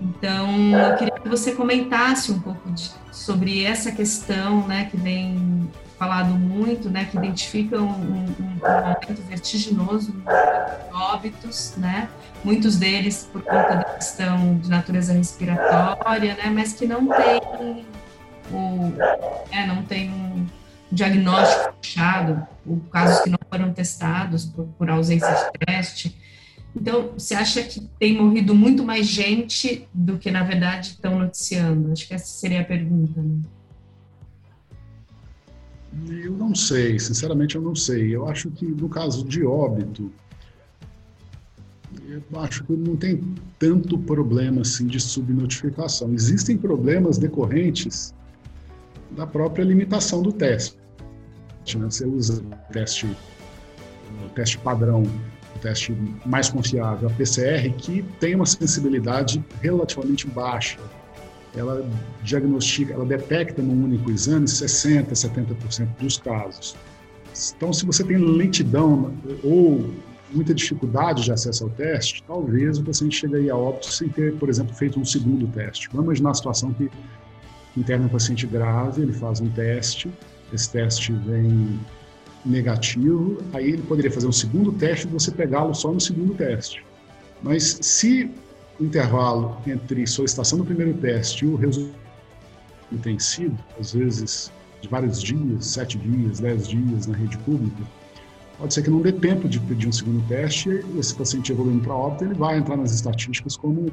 Então, 0.00 0.48
eu 0.72 0.96
queria 0.96 1.14
que 1.14 1.28
você 1.28 1.52
comentasse 1.52 2.32
um 2.32 2.40
pouco 2.40 2.68
de, 2.70 2.90
sobre 3.12 3.64
essa 3.64 3.92
questão, 3.92 4.66
né, 4.66 4.88
que 4.90 4.96
vem 4.96 5.70
falado 5.98 6.30
muito, 6.34 6.88
né, 6.88 7.06
que 7.10 7.16
identifica 7.16 7.76
um, 7.80 7.90
um, 7.90 8.34
um 8.62 8.66
aumento 8.66 9.20
vertiginoso 9.28 10.12
de 10.12 10.94
óbitos, 10.94 11.74
né, 11.76 12.08
muitos 12.44 12.76
deles 12.76 13.28
por 13.32 13.42
conta 13.42 13.76
da 13.76 13.84
questão 13.84 14.58
de 14.58 14.70
natureza 14.70 15.12
respiratória, 15.12 16.34
né, 16.36 16.50
mas 16.54 16.72
que 16.72 16.86
não 16.86 17.08
tem 17.08 17.84
o, 18.50 18.92
é, 19.50 19.66
não 19.66 19.82
tem 19.82 20.10
um 20.10 20.46
diagnóstico 20.90 21.74
fechado, 21.82 22.46
casos 22.90 23.20
que 23.20 23.30
não 23.30 23.38
foram 23.50 23.72
testados 23.72 24.46
por, 24.46 24.66
por 24.78 24.88
ausência 24.88 25.28
de 25.28 25.66
teste. 25.66 26.16
Então, 26.74 27.12
você 27.16 27.34
acha 27.34 27.62
que 27.62 27.80
tem 27.98 28.16
morrido 28.16 28.54
muito 28.54 28.84
mais 28.84 29.06
gente 29.06 29.88
do 29.92 30.16
que, 30.18 30.30
na 30.30 30.44
verdade, 30.44 30.90
estão 30.90 31.18
noticiando? 31.18 31.92
Acho 31.92 32.06
que 32.06 32.14
essa 32.14 32.26
seria 32.26 32.60
a 32.60 32.64
pergunta. 32.64 33.20
Né? 33.20 33.40
Eu 36.06 36.32
não 36.32 36.54
sei, 36.54 36.98
sinceramente 36.98 37.56
eu 37.56 37.62
não 37.62 37.74
sei. 37.74 38.14
Eu 38.14 38.28
acho 38.28 38.50
que 38.50 38.66
no 38.66 38.88
caso 38.88 39.24
de 39.24 39.44
óbito, 39.44 40.10
eu 42.08 42.40
acho 42.40 42.64
que 42.64 42.72
não 42.72 42.96
tem 42.96 43.22
tanto 43.58 43.98
problema 43.98 44.62
assim 44.62 44.86
de 44.86 45.00
subnotificação. 45.00 46.12
Existem 46.14 46.56
problemas 46.56 47.18
decorrentes 47.18 48.14
da 49.10 49.26
própria 49.26 49.64
limitação 49.64 50.22
do 50.22 50.32
teste. 50.32 50.78
Né? 51.76 51.84
Você 51.90 52.06
usa 52.06 52.42
o 52.42 52.72
teste, 52.72 53.06
o 53.06 54.28
teste 54.34 54.58
padrão, 54.58 55.02
o 55.02 55.58
teste 55.60 55.92
mais 56.24 56.48
confiável, 56.48 57.08
a 57.08 57.12
PCR, 57.12 57.70
que 57.76 58.02
tem 58.20 58.34
uma 58.34 58.46
sensibilidade 58.46 59.44
relativamente 59.60 60.26
baixa 60.26 60.78
ela 61.54 61.88
diagnostica, 62.22 62.92
ela 62.92 63.04
detecta 63.04 63.62
num 63.62 63.84
único 63.84 64.10
exame 64.10 64.46
60%, 64.46 65.10
70% 65.10 65.88
dos 65.98 66.18
casos. 66.18 66.76
Então, 67.56 67.72
se 67.72 67.86
você 67.86 68.04
tem 68.04 68.16
lentidão 68.16 69.14
ou 69.42 69.90
muita 70.30 70.52
dificuldade 70.54 71.24
de 71.24 71.32
acesso 71.32 71.64
ao 71.64 71.70
teste, 71.70 72.22
talvez 72.26 72.78
o 72.78 72.84
paciente 72.84 73.16
chegue 73.16 73.50
a 73.50 73.56
óbito 73.56 73.90
sem 73.90 74.08
ter, 74.08 74.34
por 74.34 74.48
exemplo, 74.48 74.74
feito 74.74 75.00
um 75.00 75.04
segundo 75.04 75.46
teste. 75.48 75.88
Vamos 75.90 76.06
imaginar 76.06 76.30
a 76.30 76.34
situação 76.34 76.72
que 76.74 76.90
interna 77.76 78.06
um 78.06 78.08
paciente 78.08 78.46
grave, 78.46 79.02
ele 79.02 79.12
faz 79.12 79.40
um 79.40 79.48
teste, 79.48 80.10
esse 80.52 80.70
teste 80.70 81.12
vem 81.12 81.78
negativo, 82.44 83.38
aí 83.52 83.72
ele 83.72 83.82
poderia 83.82 84.10
fazer 84.10 84.26
um 84.26 84.32
segundo 84.32 84.72
teste 84.72 85.06
e 85.06 85.10
você 85.10 85.30
pegá-lo 85.30 85.74
só 85.74 85.92
no 85.92 86.00
segundo 86.00 86.34
teste. 86.34 86.84
Mas 87.42 87.78
se 87.80 88.30
intervalo 88.80 89.56
entre 89.66 90.06
solicitação 90.06 90.58
do 90.58 90.64
primeiro 90.64 90.94
teste 90.94 91.44
e 91.44 91.48
o 91.48 91.56
resultado 91.56 91.94
tem 93.02 93.18
sido, 93.18 93.56
às 93.78 93.92
vezes, 93.92 94.52
de 94.80 94.88
vários 94.88 95.20
dias, 95.22 95.66
sete 95.66 95.98
dias, 95.98 96.40
dez 96.40 96.68
dias 96.68 97.06
na 97.06 97.16
rede 97.16 97.36
pública, 97.38 97.82
pode 98.58 98.72
ser 98.72 98.82
que 98.82 98.90
não 98.90 99.00
dê 99.00 99.12
tempo 99.12 99.48
de 99.48 99.60
pedir 99.60 99.88
um 99.88 99.92
segundo 99.92 100.26
teste 100.28 100.70
e 100.70 100.98
esse 100.98 101.14
paciente 101.14 101.52
evoluindo 101.52 101.84
para 101.84 101.94
óbito, 101.94 102.24
ele 102.24 102.34
vai 102.34 102.58
entrar 102.58 102.76
nas 102.76 102.92
estatísticas 102.92 103.56
como 103.56 103.90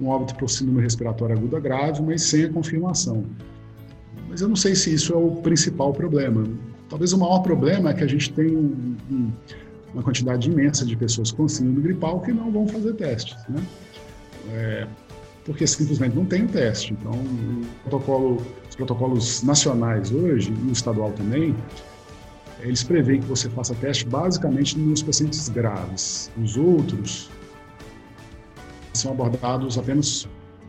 um 0.00 0.08
óbito 0.08 0.34
por 0.34 0.50
síndrome 0.50 0.82
respiratória 0.82 1.36
aguda 1.36 1.60
grave, 1.60 2.02
mas 2.02 2.22
sem 2.22 2.44
a 2.44 2.52
confirmação. 2.52 3.24
Mas 4.28 4.40
eu 4.40 4.48
não 4.48 4.56
sei 4.56 4.74
se 4.74 4.92
isso 4.92 5.12
é 5.12 5.16
o 5.16 5.30
principal 5.36 5.92
problema. 5.92 6.44
Talvez 6.88 7.12
o 7.12 7.18
maior 7.18 7.40
problema 7.40 7.90
é 7.90 7.94
que 7.94 8.02
a 8.02 8.06
gente 8.06 8.32
tem 8.32 8.56
um, 8.56 8.96
um, 9.10 9.32
uma 9.92 10.02
quantidade 10.02 10.50
imensa 10.50 10.84
de 10.84 10.96
pessoas 10.96 11.30
com 11.30 11.46
síndrome 11.46 11.82
gripal 11.82 12.20
que 12.20 12.32
não 12.32 12.50
vão 12.50 12.66
fazer 12.66 12.94
testes, 12.94 13.36
né? 13.48 13.62
É, 14.52 14.86
porque 15.44 15.66
simplesmente 15.66 16.16
não 16.16 16.24
tem 16.24 16.44
o 16.44 16.48
teste. 16.48 16.92
Então, 16.92 17.12
protocolo, 17.82 18.42
os 18.68 18.76
protocolos 18.76 19.42
nacionais 19.42 20.10
hoje, 20.10 20.52
e 20.52 20.68
o 20.68 20.72
estadual 20.72 21.12
também, 21.12 21.54
eles 22.60 22.82
preveem 22.82 23.20
que 23.20 23.26
você 23.26 23.48
faça 23.50 23.74
teste 23.74 24.06
basicamente 24.06 24.78
nos 24.78 25.02
pacientes 25.02 25.48
graves. 25.48 26.30
Os 26.42 26.56
outros 26.56 27.30
são 28.94 29.12
abordados 29.12 29.76
apenas 29.76 30.26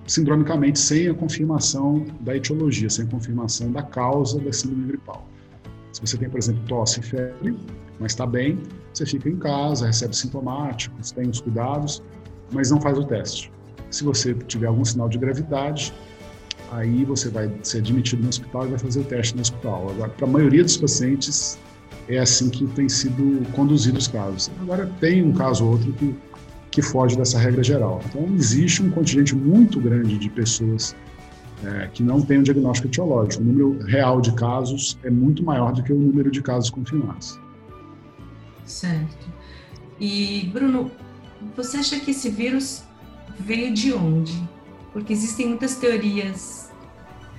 sindromicamente, 0.07 0.77
sem 0.77 1.07
a 1.07 1.13
confirmação 1.13 2.05
da 2.21 2.35
etiologia, 2.35 2.89
sem 2.89 3.05
a 3.05 3.07
confirmação 3.07 3.71
da 3.71 3.81
causa 3.81 4.39
da 4.39 4.51
síndrome 4.51 4.87
gripal. 4.87 5.27
Se 5.93 6.01
você 6.01 6.17
tem, 6.17 6.29
por 6.29 6.37
exemplo, 6.37 6.61
tosse 6.67 6.99
e 6.99 7.03
febre, 7.03 7.57
mas 7.99 8.11
está 8.11 8.25
bem, 8.25 8.59
você 8.93 9.05
fica 9.05 9.29
em 9.29 9.37
casa, 9.37 9.87
recebe 9.87 10.15
sintomáticos, 10.15 11.11
tem 11.11 11.29
os 11.29 11.39
cuidados, 11.39 12.03
mas 12.51 12.69
não 12.69 12.79
faz 12.79 12.97
o 12.97 13.03
teste. 13.03 13.51
Se 13.95 14.03
você 14.03 14.33
tiver 14.33 14.67
algum 14.67 14.83
sinal 14.83 15.07
de 15.07 15.17
gravidade, 15.17 15.93
aí 16.69 17.05
você 17.05 17.29
vai 17.29 17.49
ser 17.63 17.77
admitido 17.77 18.23
no 18.23 18.27
hospital 18.27 18.65
e 18.65 18.69
vai 18.71 18.77
fazer 18.77 18.99
o 18.99 19.03
teste 19.05 19.35
no 19.35 19.41
hospital. 19.41 19.89
Agora, 19.89 20.09
para 20.09 20.27
a 20.27 20.29
maioria 20.29 20.65
dos 20.65 20.75
pacientes, 20.75 21.57
é 22.09 22.17
assim 22.17 22.49
que 22.49 22.67
tem 22.67 22.89
sido 22.89 23.49
conduzido 23.53 23.97
os 23.97 24.09
casos. 24.09 24.51
Agora, 24.59 24.91
tem 24.99 25.23
um 25.23 25.31
caso 25.31 25.63
ou 25.63 25.71
outro 25.71 25.93
que, 25.93 26.13
que 26.71 26.81
foge 26.81 27.15
dessa 27.15 27.39
regra 27.39 27.63
geral. 27.63 28.01
Então, 28.07 28.35
existe 28.35 28.83
um 28.83 28.91
contingente 28.91 29.33
muito 29.33 29.79
grande 29.79 30.17
de 30.17 30.29
pessoas 30.29 30.93
é, 31.63 31.87
que 31.87 32.03
não 32.03 32.19
têm 32.19 32.39
um 32.39 32.43
diagnóstico 32.43 32.89
etiológico. 32.89 33.41
O 33.41 33.45
número 33.45 33.81
real 33.85 34.19
de 34.19 34.33
casos 34.33 34.99
é 35.05 35.09
muito 35.09 35.41
maior 35.41 35.71
do 35.71 35.81
que 35.81 35.93
o 35.93 35.97
número 35.97 36.29
de 36.29 36.41
casos 36.41 36.69
confirmados. 36.69 37.39
Certo. 38.65 39.25
E, 39.97 40.49
Bruno, 40.51 40.91
você 41.55 41.77
acha 41.77 41.97
que 41.97 42.11
esse 42.11 42.29
vírus 42.29 42.83
veio 43.39 43.73
de 43.73 43.93
onde? 43.93 44.41
Porque 44.91 45.13
existem 45.13 45.47
muitas 45.47 45.75
teorias 45.75 46.71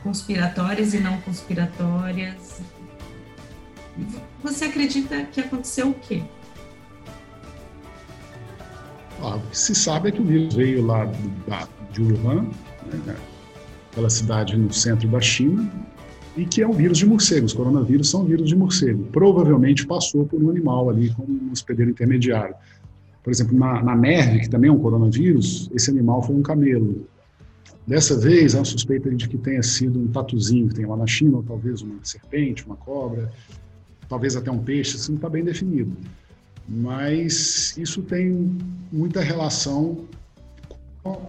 conspiratórias 0.02 0.94
e 0.94 0.98
não 0.98 1.20
conspiratórias. 1.22 2.60
Você 4.42 4.66
acredita 4.66 5.24
que 5.24 5.40
aconteceu 5.40 5.90
o 5.90 5.94
quê? 5.94 6.22
falar. 9.26 9.36
O 9.36 9.40
que 9.50 9.58
se 9.58 9.74
sabe 9.74 10.08
é 10.08 10.12
que 10.12 10.20
o 10.20 10.24
vírus 10.24 10.54
veio 10.54 10.84
lá 10.84 11.04
do, 11.04 11.28
da, 11.48 11.68
de 11.92 12.02
Wuhan, 12.02 12.46
né, 13.06 13.16
aquela 13.90 14.10
cidade 14.10 14.56
no 14.56 14.72
centro 14.72 15.08
da 15.08 15.20
China, 15.20 15.70
e 16.36 16.44
que 16.44 16.62
é 16.62 16.68
um 16.68 16.72
vírus 16.72 16.98
de 16.98 17.06
morcego. 17.06 17.46
Os 17.46 17.52
coronavírus 17.52 18.10
são 18.10 18.24
vírus 18.24 18.48
de 18.48 18.56
morcego. 18.56 19.04
Provavelmente 19.04 19.86
passou 19.86 20.26
por 20.26 20.42
um 20.42 20.50
animal 20.50 20.90
ali 20.90 21.12
com 21.14 21.22
um 21.22 21.50
hospedeiro 21.50 21.90
intermediário. 21.90 22.54
Por 23.26 23.32
exemplo, 23.32 23.58
na, 23.58 23.82
na 23.82 24.38
que 24.38 24.48
também 24.48 24.70
é 24.70 24.72
um 24.72 24.78
coronavírus, 24.78 25.68
esse 25.74 25.90
animal 25.90 26.22
foi 26.22 26.36
um 26.36 26.42
camelo. 26.42 27.08
Dessa 27.84 28.16
vez, 28.16 28.54
há 28.54 28.58
uma 28.58 28.64
suspeita 28.64 29.12
de 29.12 29.28
que 29.28 29.36
tenha 29.36 29.64
sido 29.64 29.98
um 29.98 30.06
tatuzinho 30.06 30.68
que 30.68 30.76
tem 30.76 30.86
lá 30.86 30.96
na 30.96 31.08
China, 31.08 31.38
ou 31.38 31.42
talvez 31.42 31.82
uma 31.82 31.96
serpente, 32.04 32.64
uma 32.64 32.76
cobra, 32.76 33.28
talvez 34.08 34.36
até 34.36 34.48
um 34.48 34.60
peixe, 34.60 34.94
isso 34.94 35.10
não 35.10 35.16
está 35.16 35.28
bem 35.28 35.42
definido. 35.42 35.90
Mas 36.68 37.76
isso 37.76 38.00
tem 38.00 38.56
muita 38.92 39.20
relação 39.20 40.04
com, 41.02 41.28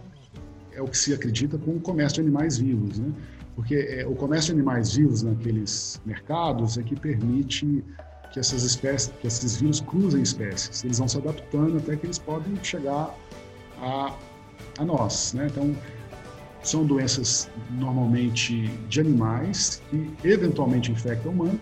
é 0.73 0.79
o 0.79 0.85
que 0.85 0.99
se 0.99 1.15
acredita, 1.15 1.57
com 1.57 1.77
o 1.77 1.79
comércio 1.79 2.21
de 2.21 2.27
animais 2.29 2.59
vivos, 2.59 2.99
né? 2.99 3.11
porque 3.55 3.73
é, 3.73 4.05
o 4.05 4.13
comércio 4.13 4.53
de 4.53 4.59
animais 4.59 4.93
vivos 4.93 5.23
naqueles 5.23 5.99
mercados 6.05 6.77
é 6.77 6.83
que 6.83 6.95
permite 6.95 7.83
que 8.31 8.39
essas 8.39 8.63
espécies, 8.63 9.13
que 9.21 9.27
esses 9.27 9.57
vírus 9.57 9.79
cruzem 9.81 10.21
espécies. 10.21 10.83
Eles 10.83 10.99
vão 10.99 11.07
se 11.07 11.17
adaptando 11.17 11.77
até 11.77 11.95
que 11.95 12.05
eles 12.05 12.19
podem 12.19 12.55
chegar 12.63 13.15
a, 13.81 14.15
a 14.77 14.85
nós, 14.85 15.33
né? 15.33 15.47
Então, 15.47 15.75
são 16.63 16.85
doenças 16.85 17.49
normalmente 17.71 18.67
de 18.89 18.99
animais 18.99 19.81
que 19.89 20.13
eventualmente 20.23 20.91
infectam 20.91 21.31
humanos, 21.31 21.59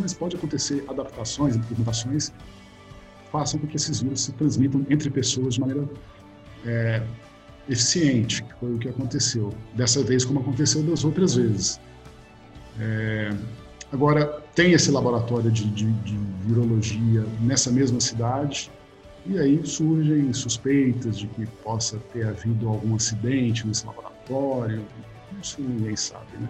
mas 0.00 0.14
pode 0.14 0.36
acontecer 0.36 0.84
adaptações 0.88 1.56
mutações 1.76 2.32
façam 3.30 3.60
com 3.60 3.66
que 3.66 3.76
esses 3.76 4.00
vírus 4.00 4.22
se 4.22 4.32
transmitam 4.32 4.84
entre 4.90 5.10
pessoas 5.10 5.54
de 5.54 5.60
maneira 5.60 5.88
é, 6.66 7.02
eficiente, 7.68 8.42
que 8.42 8.54
foi 8.54 8.74
o 8.74 8.78
que 8.78 8.88
aconteceu. 8.88 9.54
Dessa 9.74 10.02
vez, 10.02 10.24
como 10.24 10.40
aconteceu 10.40 10.82
das 10.82 11.04
outras 11.04 11.34
vezes. 11.34 11.80
É, 12.78 13.30
agora, 13.92 14.39
tem 14.54 14.72
esse 14.72 14.90
laboratório 14.90 15.50
de, 15.50 15.64
de, 15.70 15.90
de, 15.92 16.18
virologia 16.44 17.24
nessa 17.40 17.70
mesma 17.70 18.00
cidade, 18.00 18.70
e 19.26 19.38
aí 19.38 19.64
surgem 19.64 20.32
suspeitas 20.32 21.18
de 21.18 21.26
que 21.28 21.46
possa 21.62 21.98
ter 22.12 22.26
havido 22.26 22.68
algum 22.68 22.96
acidente 22.96 23.66
nesse 23.66 23.86
laboratório. 23.86 24.84
Isso 25.40 25.60
ninguém 25.60 25.94
sabe, 25.94 26.36
né? 26.38 26.48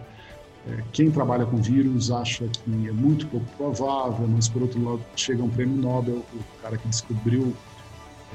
É, 0.69 0.83
quem 0.93 1.11
trabalha 1.11 1.47
com 1.47 1.57
vírus 1.57 2.11
acha 2.11 2.47
que 2.47 2.89
é 2.89 2.93
muito 2.93 3.27
pouco 3.29 3.47
provável, 3.57 4.29
mas 4.29 4.49
por 4.49 4.63
outro 4.63 4.83
lado 4.85 5.01
chega 5.17 5.43
um 5.43 5.49
prêmio 5.49 5.77
Nobel, 5.77 6.17
o 6.35 6.63
cara 6.63 6.77
que 6.77 6.87
descobriu 6.87 7.55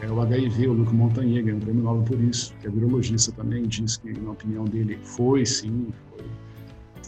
é, 0.01 0.09
o 0.09 0.19
HIV, 0.19 0.67
o 0.67 0.73
Luc 0.73 0.91
Montagnier, 0.91 1.43
ganhou 1.43 1.59
um 1.59 1.61
prêmio 1.61 1.83
Nobel 1.83 2.03
por 2.03 2.19
isso, 2.19 2.53
que 2.59 2.67
é 2.67 2.69
virologista 2.69 3.31
também, 3.31 3.63
diz 3.67 3.97
que, 3.97 4.11
na 4.19 4.31
opinião 4.31 4.65
dele, 4.65 4.99
foi 5.03 5.45
sim, 5.45 5.87
foi, 6.09 6.25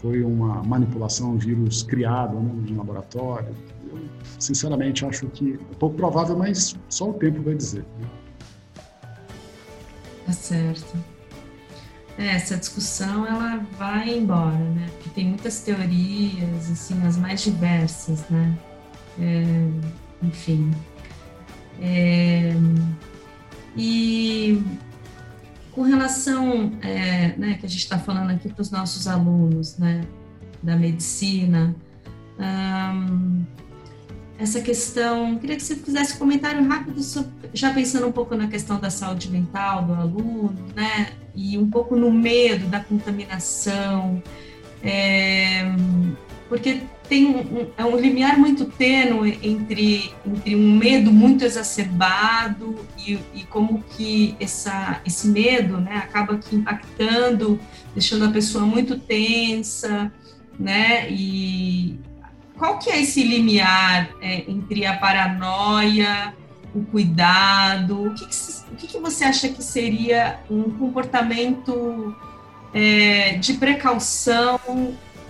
foi 0.00 0.22
uma 0.22 0.62
manipulação, 0.62 1.32
um 1.32 1.38
vírus 1.38 1.82
criado 1.82 2.38
né, 2.38 2.66
em 2.68 2.74
laboratório. 2.74 3.54
Eu, 3.90 4.00
sinceramente, 4.38 5.04
acho 5.04 5.26
que 5.28 5.54
é 5.54 5.74
pouco 5.78 5.96
provável, 5.96 6.36
mas 6.36 6.76
só 6.88 7.10
o 7.10 7.14
tempo 7.14 7.42
vai 7.42 7.54
dizer. 7.54 7.84
Né? 7.98 8.08
Tá 10.26 10.32
certo. 10.32 10.96
É, 12.18 12.28
essa 12.28 12.56
discussão 12.56 13.26
ela 13.26 13.64
vai 13.78 14.18
embora, 14.18 14.58
né? 14.58 14.88
Porque 14.94 15.10
tem 15.10 15.28
muitas 15.28 15.60
teorias, 15.60 16.70
assim, 16.70 17.06
as 17.06 17.16
mais 17.16 17.42
diversas, 17.42 18.28
né? 18.28 18.58
É, 19.20 19.68
enfim, 20.22 20.72
é, 21.80 22.52
e 23.76 24.62
com 25.78 25.84
relação, 25.84 26.72
é, 26.82 27.36
né, 27.36 27.54
que 27.54 27.64
a 27.64 27.68
gente 27.68 27.78
está 27.84 28.00
falando 28.00 28.30
aqui 28.32 28.48
para 28.48 28.60
os 28.60 28.68
nossos 28.68 29.06
alunos, 29.06 29.78
né, 29.78 30.00
da 30.60 30.74
medicina, 30.74 31.72
essa 34.36 34.60
questão, 34.60 35.38
queria 35.38 35.54
que 35.54 35.62
você 35.62 35.76
fizesse 35.76 36.16
um 36.16 36.18
comentário 36.18 36.66
rápido, 36.68 37.00
sobre, 37.00 37.30
já 37.54 37.72
pensando 37.72 38.08
um 38.08 38.12
pouco 38.12 38.34
na 38.34 38.48
questão 38.48 38.80
da 38.80 38.90
saúde 38.90 39.30
mental 39.30 39.84
do 39.84 39.94
aluno, 39.94 40.52
né, 40.74 41.12
e 41.32 41.56
um 41.56 41.70
pouco 41.70 41.94
no 41.94 42.10
medo 42.10 42.66
da 42.66 42.80
contaminação, 42.80 44.20
é, 44.82 45.62
porque 46.48 46.80
tem 47.08 47.26
um, 47.26 47.70
é 47.76 47.84
um 47.84 47.96
limiar 47.96 48.38
muito 48.38 48.66
tênue 48.66 49.38
entre, 49.42 50.12
entre 50.26 50.54
um 50.54 50.76
medo 50.76 51.10
muito 51.10 51.44
exacerbado 51.44 52.86
e, 52.98 53.18
e 53.34 53.42
como 53.44 53.82
que 53.82 54.36
essa, 54.38 55.00
esse 55.06 55.28
medo 55.28 55.78
né, 55.78 55.96
acaba 55.96 56.34
aqui 56.34 56.56
impactando, 56.56 57.58
deixando 57.94 58.26
a 58.26 58.30
pessoa 58.30 58.66
muito 58.66 58.98
tensa, 58.98 60.12
né? 60.58 61.10
E 61.10 61.98
qual 62.56 62.78
que 62.78 62.90
é 62.90 63.00
esse 63.00 63.22
limiar 63.22 64.10
é, 64.20 64.50
entre 64.50 64.84
a 64.84 64.96
paranoia, 64.96 66.34
o 66.74 66.82
cuidado? 66.82 68.06
O 68.06 68.14
que, 68.14 68.26
que, 68.26 68.36
o 68.72 68.76
que, 68.76 68.86
que 68.86 68.98
você 68.98 69.24
acha 69.24 69.48
que 69.48 69.62
seria 69.62 70.40
um 70.50 70.64
comportamento 70.64 72.14
é, 72.74 73.36
de 73.38 73.54
precaução, 73.54 74.58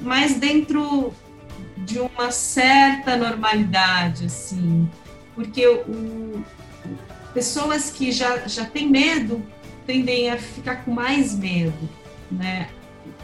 mas 0.00 0.34
dentro 0.34 1.12
de 1.88 1.98
uma 1.98 2.30
certa 2.30 3.16
normalidade, 3.16 4.26
assim, 4.26 4.88
porque 5.34 5.66
o, 5.66 6.44
pessoas 7.32 7.90
que 7.90 8.12
já, 8.12 8.46
já 8.46 8.66
têm 8.66 8.90
medo 8.90 9.42
tendem 9.86 10.30
a 10.30 10.36
ficar 10.36 10.84
com 10.84 10.90
mais 10.90 11.34
medo, 11.34 11.88
né? 12.30 12.68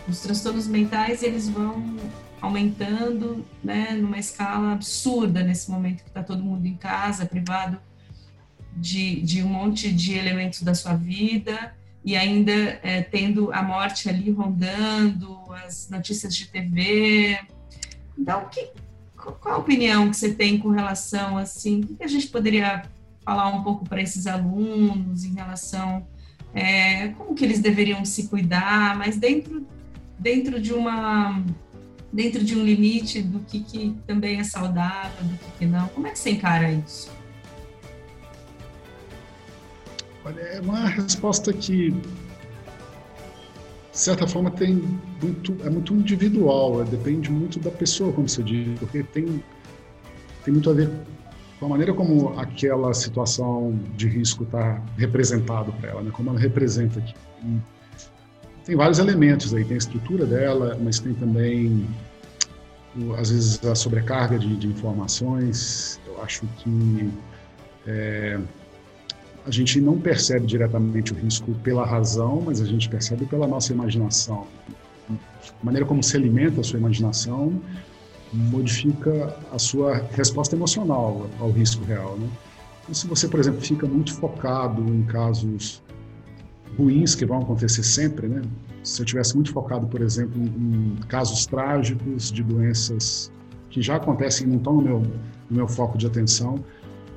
Os 0.09 0.21
transtornos 0.21 0.67
mentais, 0.67 1.23
eles 1.23 1.47
vão 1.47 1.95
aumentando, 2.41 3.45
né, 3.63 3.93
numa 3.93 4.19
escala 4.19 4.73
absurda 4.73 5.43
nesse 5.43 5.71
momento 5.71 6.03
que 6.03 6.09
está 6.09 6.23
todo 6.23 6.43
mundo 6.43 6.67
em 6.67 6.75
casa, 6.75 7.27
privado 7.27 7.79
de, 8.75 9.21
de 9.21 9.43
um 9.43 9.49
monte 9.49 9.93
de 9.93 10.15
elementos 10.15 10.63
da 10.63 10.75
sua 10.75 10.95
vida 10.95 11.75
e 12.03 12.17
ainda 12.17 12.53
é, 12.83 13.03
tendo 13.03 13.53
a 13.53 13.63
morte 13.63 14.09
ali 14.09 14.31
rondando, 14.31 15.39
as 15.65 15.89
notícias 15.89 16.35
de 16.35 16.49
TV, 16.49 17.39
então, 18.19 18.47
que, 18.51 18.71
qual 19.17 19.55
a 19.55 19.59
opinião 19.59 20.11
que 20.11 20.17
você 20.17 20.33
tem 20.33 20.59
com 20.59 20.71
relação, 20.71 21.37
assim, 21.37 21.81
o 21.81 21.97
que 21.97 22.05
a 22.05 22.09
gente 22.09 22.29
poderia 22.29 22.83
falar 23.25 23.49
um 23.49 23.63
pouco 23.63 23.89
para 23.89 24.03
esses 24.03 24.27
alunos 24.27 25.25
em 25.25 25.35
relação 25.35 26.07
é, 26.55 27.09
como 27.09 27.35
que 27.35 27.45
eles 27.45 27.59
deveriam 27.59 28.05
se 28.05 28.29
cuidar, 28.29 28.97
mas 28.97 29.17
dentro, 29.17 29.67
dentro 30.19 30.61
de 30.61 30.73
uma 30.73 31.43
dentro 32.13 32.45
de 32.45 32.57
um 32.57 32.65
limite 32.65 33.21
do 33.21 33.41
que, 33.41 33.59
que 33.59 33.97
também 34.07 34.39
é 34.39 34.45
saudável, 34.45 35.25
do 35.25 35.37
que, 35.37 35.51
que 35.59 35.67
não. 35.67 35.89
Como 35.89 36.07
é 36.07 36.11
que 36.11 36.19
você 36.21 36.31
encara 36.31 36.71
isso? 36.71 37.11
Olha, 40.25 40.41
é 40.41 40.61
uma 40.61 40.89
resposta 40.89 41.53
que 41.53 41.93
de 43.95 44.01
certa 44.01 44.27
forma 44.27 44.51
tem 44.51 44.83
muito 45.23 45.57
é 45.65 45.71
muito 45.71 45.95
individual 45.95 46.83
é, 46.83 46.85
depende 46.85 47.31
muito 47.31 47.61
da 47.61 47.71
pessoa 47.71 48.13
como 48.13 48.29
você 48.29 48.43
diz 48.43 48.79
porque 48.79 49.05
tem 49.05 49.43
tem 50.45 50.53
muito 50.53 50.69
a 50.69 50.75
ver 50.75 50.91
com 51.61 51.67
a 51.67 51.69
maneira 51.69 51.95
como 51.95 52.39
aquela 52.39 52.93
situação 52.93 53.79
de 53.97 54.09
risco 54.09 54.43
está 54.43 54.83
representado 54.99 55.73
para 55.75 55.91
ela 55.91 56.03
né? 56.03 56.11
Como 56.13 56.29
ela 56.29 56.39
representa 56.39 56.99
aqui. 56.99 57.15
E 57.45 57.59
tem 58.67 58.77
vários 58.77 58.99
elementos 58.99 59.55
aí 59.55 59.65
tem 59.65 59.77
a 59.77 59.79
estrutura 59.79 60.27
dela 60.27 60.77
mas 60.83 60.99
tem 60.99 61.15
também 61.15 61.87
às 63.19 63.31
vezes 63.31 63.65
a 63.65 63.75
sobrecarga 63.75 64.39
de, 64.39 64.57
de 64.57 64.69
informações. 64.69 66.01
Eu 66.07 66.23
acho 66.23 66.47
que 66.59 67.11
é, 67.87 68.39
a 69.47 69.51
gente 69.51 69.81
não 69.81 70.01
percebe 70.01 70.47
diretamente 70.47 71.13
o 71.13 71.17
risco 71.17 71.53
pela 71.63 71.85
razão, 71.85 72.43
mas 72.47 72.61
a 72.61 72.65
gente 72.65 72.89
percebe 72.89 73.27
pela 73.27 73.47
nossa 73.47 73.73
imaginação. 73.73 74.47
A 75.11 75.65
maneira 75.65 75.87
como 75.87 76.03
se 76.03 76.17
alimenta 76.17 76.61
a 76.61 76.65
sua 76.65 76.79
imaginação 76.79 77.61
modifica 78.33 79.37
a 79.53 79.59
sua 79.59 79.97
resposta 80.13 80.57
emocional 80.57 81.29
ao 81.39 81.51
risco 81.51 81.85
real. 81.85 82.17
Né? 82.17 82.29
Então, 82.83 82.95
se 82.95 83.07
você, 83.07 83.29
por 83.29 83.39
exemplo, 83.39 83.61
fica 83.61 83.87
muito 83.87 84.15
focado 84.15 84.83
em 84.83 85.03
casos 85.05 85.83
ruins 86.77 87.15
que 87.15 87.25
vão 87.25 87.39
acontecer 87.43 87.85
sempre, 87.85 88.27
né? 88.27 88.43
se 88.83 89.01
eu 89.01 89.07
tivesse 89.07 89.35
muito 89.35 89.53
focado, 89.53 89.87
por 89.87 90.01
exemplo, 90.01 90.41
em 90.41 90.97
casos 91.09 91.47
trágicos 91.47 92.33
de 92.33 92.43
doenças 92.43 93.31
que 93.71 93.81
já 93.81 93.97
acontecem 93.97 94.47
e 94.47 94.51
não 94.51 94.57
estão 94.57 94.75
no 94.75 94.83
meu, 94.83 95.01
no 95.51 95.57
meu 95.57 95.69
foco 95.69 95.97
de 95.97 96.07
atenção, 96.07 96.65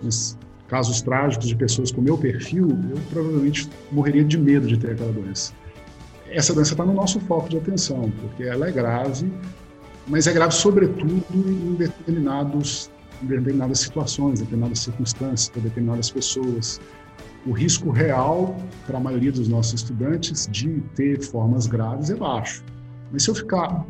mas 0.04 0.37
casos 0.68 1.02
trágicos 1.02 1.48
de 1.48 1.56
pessoas 1.56 1.92
com 1.92 2.02
meu 2.02 2.18
perfil, 2.18 2.68
eu 2.90 2.98
provavelmente 3.10 3.70
morreria 3.92 4.24
de 4.24 4.38
medo 4.38 4.68
de 4.68 4.78
ter 4.78 4.92
aquela 4.92 5.12
doença. 5.12 5.54
Essa 6.30 6.54
doença 6.54 6.74
está 6.74 6.86
no 6.86 6.94
nosso 6.94 7.20
foco 7.22 7.48
de 7.50 7.58
atenção, 7.58 8.12
porque 8.22 8.44
ela 8.44 8.68
é 8.68 8.72
grave, 8.72 9.32
mas 10.08 10.28
é 10.28 10.34
grave 10.34 10.54
sobretudo 10.54 11.24
em 11.34 11.76
determinados 11.76 12.90
em 13.24 13.28
determinadas 13.28 13.80
situações, 13.80 14.40
determinadas 14.40 14.80
circunstâncias, 14.80 15.50
para 15.50 15.62
determinadas 15.62 16.10
pessoas. 16.12 16.80
o 17.46 17.52
risco 17.52 17.90
real 17.90 18.58
para 18.86 18.98
a 18.98 19.00
maioria 19.00 19.32
dos 19.32 19.48
nossos 19.48 19.76
estudantes 19.82 20.48
de 20.52 20.82
ter 20.96 21.22
formas 21.22 21.66
graves 21.66 22.10
é 22.10 22.16
baixo. 22.16 22.62
Mas 23.12 23.24
se 23.24 23.30
eu 23.30 23.36
ficar, 23.36 23.86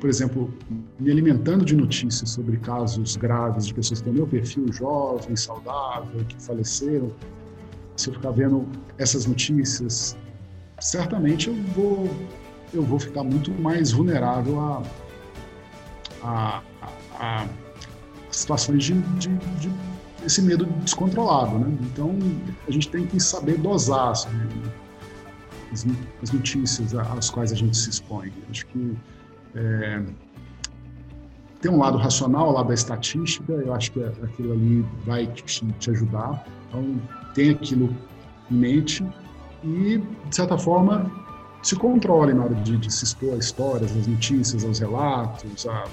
por 0.00 0.10
exemplo, 0.10 0.52
me 0.98 1.10
alimentando 1.10 1.64
de 1.64 1.74
notícias 1.74 2.30
sobre 2.30 2.58
casos 2.58 3.16
graves 3.16 3.66
de 3.66 3.74
pessoas 3.74 4.00
que 4.00 4.04
têm 4.04 4.14
meu 4.14 4.26
perfil 4.26 4.70
jovem, 4.72 5.34
saudável, 5.36 6.24
que 6.28 6.40
faleceram, 6.42 7.10
se 7.96 8.10
eu 8.10 8.14
ficar 8.14 8.30
vendo 8.30 8.66
essas 8.98 9.26
notícias, 9.26 10.16
certamente 10.78 11.48
eu 11.48 11.54
vou 11.74 12.10
eu 12.74 12.82
vou 12.82 12.98
ficar 12.98 13.22
muito 13.22 13.50
mais 13.52 13.92
vulnerável 13.92 14.60
a, 14.60 14.82
a, 16.22 16.62
a, 16.82 17.42
a 17.42 17.48
situações 18.30 18.84
de, 18.84 18.94
de, 19.18 19.28
de, 19.28 19.70
esse 20.24 20.42
medo 20.42 20.66
descontrolado, 20.82 21.58
né? 21.58 21.74
Então 21.82 22.18
a 22.66 22.70
gente 22.70 22.88
tem 22.88 23.06
que 23.06 23.18
saber 23.20 23.58
dosar 23.58 24.10
assim, 24.10 24.28
as, 25.72 25.86
as, 26.22 26.32
notícias 26.32 26.94
às 26.94 27.30
quais 27.30 27.52
a 27.52 27.54
gente 27.54 27.76
se 27.76 27.88
expõe. 27.88 28.32
Acho 28.50 28.66
que 28.66 28.96
é, 29.56 30.02
tem 31.60 31.70
um 31.70 31.78
lado 31.78 31.96
racional, 31.96 32.50
o 32.50 32.52
lado 32.52 32.68
da 32.68 32.74
estatística. 32.74 33.52
Eu 33.52 33.72
acho 33.74 33.90
que 33.92 34.02
aquilo 34.02 34.52
ali 34.52 34.84
vai 35.04 35.26
te, 35.26 35.90
ajudar. 35.90 36.46
Então 36.68 37.00
tem 37.34 37.50
aquilo 37.50 37.94
em 38.50 38.54
mente 38.54 39.04
e 39.64 39.98
de 39.98 40.36
certa 40.36 40.56
forma 40.56 41.10
se 41.62 41.74
controle 41.74 42.32
na 42.32 42.44
hora 42.44 42.54
de, 42.54 42.76
de 42.76 42.92
se 42.92 43.04
expor 43.04 43.34
a 43.34 43.38
histórias, 43.38 43.96
as 43.96 44.06
notícias, 44.06 44.64
aos 44.64 44.78
relatos, 44.78 45.66
a 45.66 45.84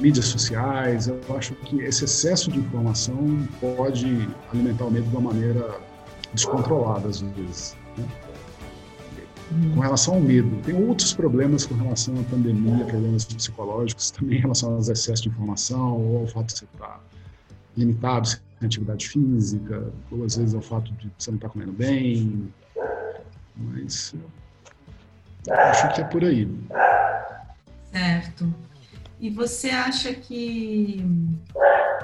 mídias 0.00 0.26
sociais. 0.26 1.08
Eu 1.08 1.20
acho 1.36 1.54
que 1.56 1.80
esse 1.80 2.04
excesso 2.04 2.50
de 2.50 2.58
informação 2.58 3.46
pode 3.60 4.28
alimentar 4.52 4.84
o 4.86 4.90
medo 4.90 5.08
de 5.08 5.16
uma 5.16 5.32
maneira 5.32 5.78
descontrolada, 6.32 7.08
às 7.08 7.20
vezes. 7.20 7.76
Né? 7.98 8.04
Com 9.74 9.80
relação 9.80 10.14
ao 10.14 10.20
medo, 10.20 10.56
tem 10.62 10.74
outros 10.74 11.12
problemas 11.12 11.66
com 11.66 11.74
relação 11.74 12.18
à 12.18 12.22
pandemia, 12.24 12.84
problemas 12.86 13.24
psicológicos, 13.24 14.10
também 14.10 14.38
em 14.38 14.40
relação 14.40 14.74
aos 14.74 14.88
excessos 14.88 15.20
de 15.20 15.28
informação, 15.28 16.00
ou 16.00 16.20
ao 16.20 16.26
fato 16.26 16.46
de 16.46 16.58
você 16.58 16.64
estar 16.64 17.00
limitado 17.76 18.28
sem 18.28 18.40
atividade 18.62 19.08
física, 19.08 19.92
ou 20.10 20.24
às 20.24 20.36
vezes 20.36 20.54
ao 20.54 20.62
fato 20.62 20.92
de 20.94 21.10
você 21.18 21.30
não 21.30 21.36
estar 21.36 21.48
comendo 21.50 21.72
bem. 21.72 22.52
Mas 23.56 24.14
acho 25.50 25.94
que 25.94 26.00
é 26.00 26.04
por 26.04 26.24
aí. 26.24 26.48
Certo. 27.92 28.54
E 29.20 29.30
você 29.30 29.70
acha 29.70 30.12
que 30.14 31.04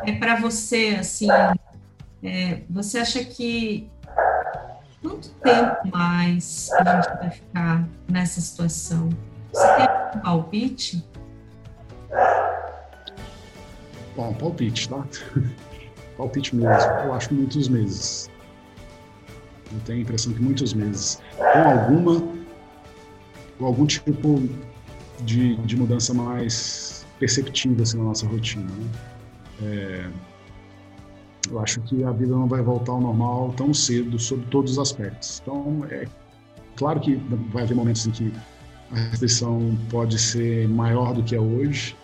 é 0.04 0.12
para 0.12 0.40
você 0.40 0.96
assim? 1.00 1.28
É, 2.22 2.60
você 2.68 2.98
acha 2.98 3.24
que 3.24 3.90
quanto 5.02 5.30
tempo 5.42 5.88
mais 5.92 6.70
a 6.72 6.84
gente 6.84 7.16
vai 7.18 7.30
ficar 7.30 7.88
nessa 8.08 8.40
situação? 8.40 9.08
Você 9.52 9.66
tem 9.76 9.86
um 10.16 10.20
palpite? 10.22 11.04
Bom, 14.16 14.34
palpite, 14.34 14.88
tá? 14.88 15.04
palpite 16.16 16.54
mesmo. 16.54 16.90
Eu 17.04 17.14
acho 17.14 17.32
muitos 17.32 17.68
meses. 17.68 18.30
Eu 19.72 19.80
tenho 19.80 19.98
a 19.98 20.02
impressão 20.02 20.32
que 20.32 20.42
muitos 20.42 20.74
meses. 20.74 21.20
Com 21.36 21.58
alguma, 21.58 22.20
com 23.58 23.64
algum 23.64 23.86
tipo 23.86 24.42
de, 25.20 25.56
de 25.56 25.76
mudança 25.76 26.12
mais 26.12 27.06
perceptível 27.18 27.82
assim, 27.82 27.98
na 27.98 28.04
nossa 28.04 28.26
rotina. 28.26 28.70
Né? 28.70 28.90
É, 29.62 30.10
eu 31.50 31.58
acho 31.60 31.80
que 31.82 32.04
a 32.04 32.12
vida 32.12 32.34
não 32.34 32.46
vai 32.46 32.62
voltar 32.62 32.92
ao 32.92 33.00
normal 33.00 33.52
tão 33.56 33.74
cedo 33.74 34.18
sobre 34.18 34.46
todos 34.46 34.72
os 34.72 34.78
aspectos. 34.78 35.40
Então, 35.42 35.84
é 35.90 36.06
claro 36.76 37.00
que 37.00 37.16
vai 37.52 37.64
haver 37.64 37.74
momentos 37.74 38.06
em 38.06 38.10
que 38.10 38.32
a 38.92 38.96
restrição 38.96 39.76
pode 39.90 40.18
ser 40.18 40.68
maior 40.68 41.14
do 41.14 41.22
que 41.22 41.34
é 41.34 41.40
hoje 41.40 41.96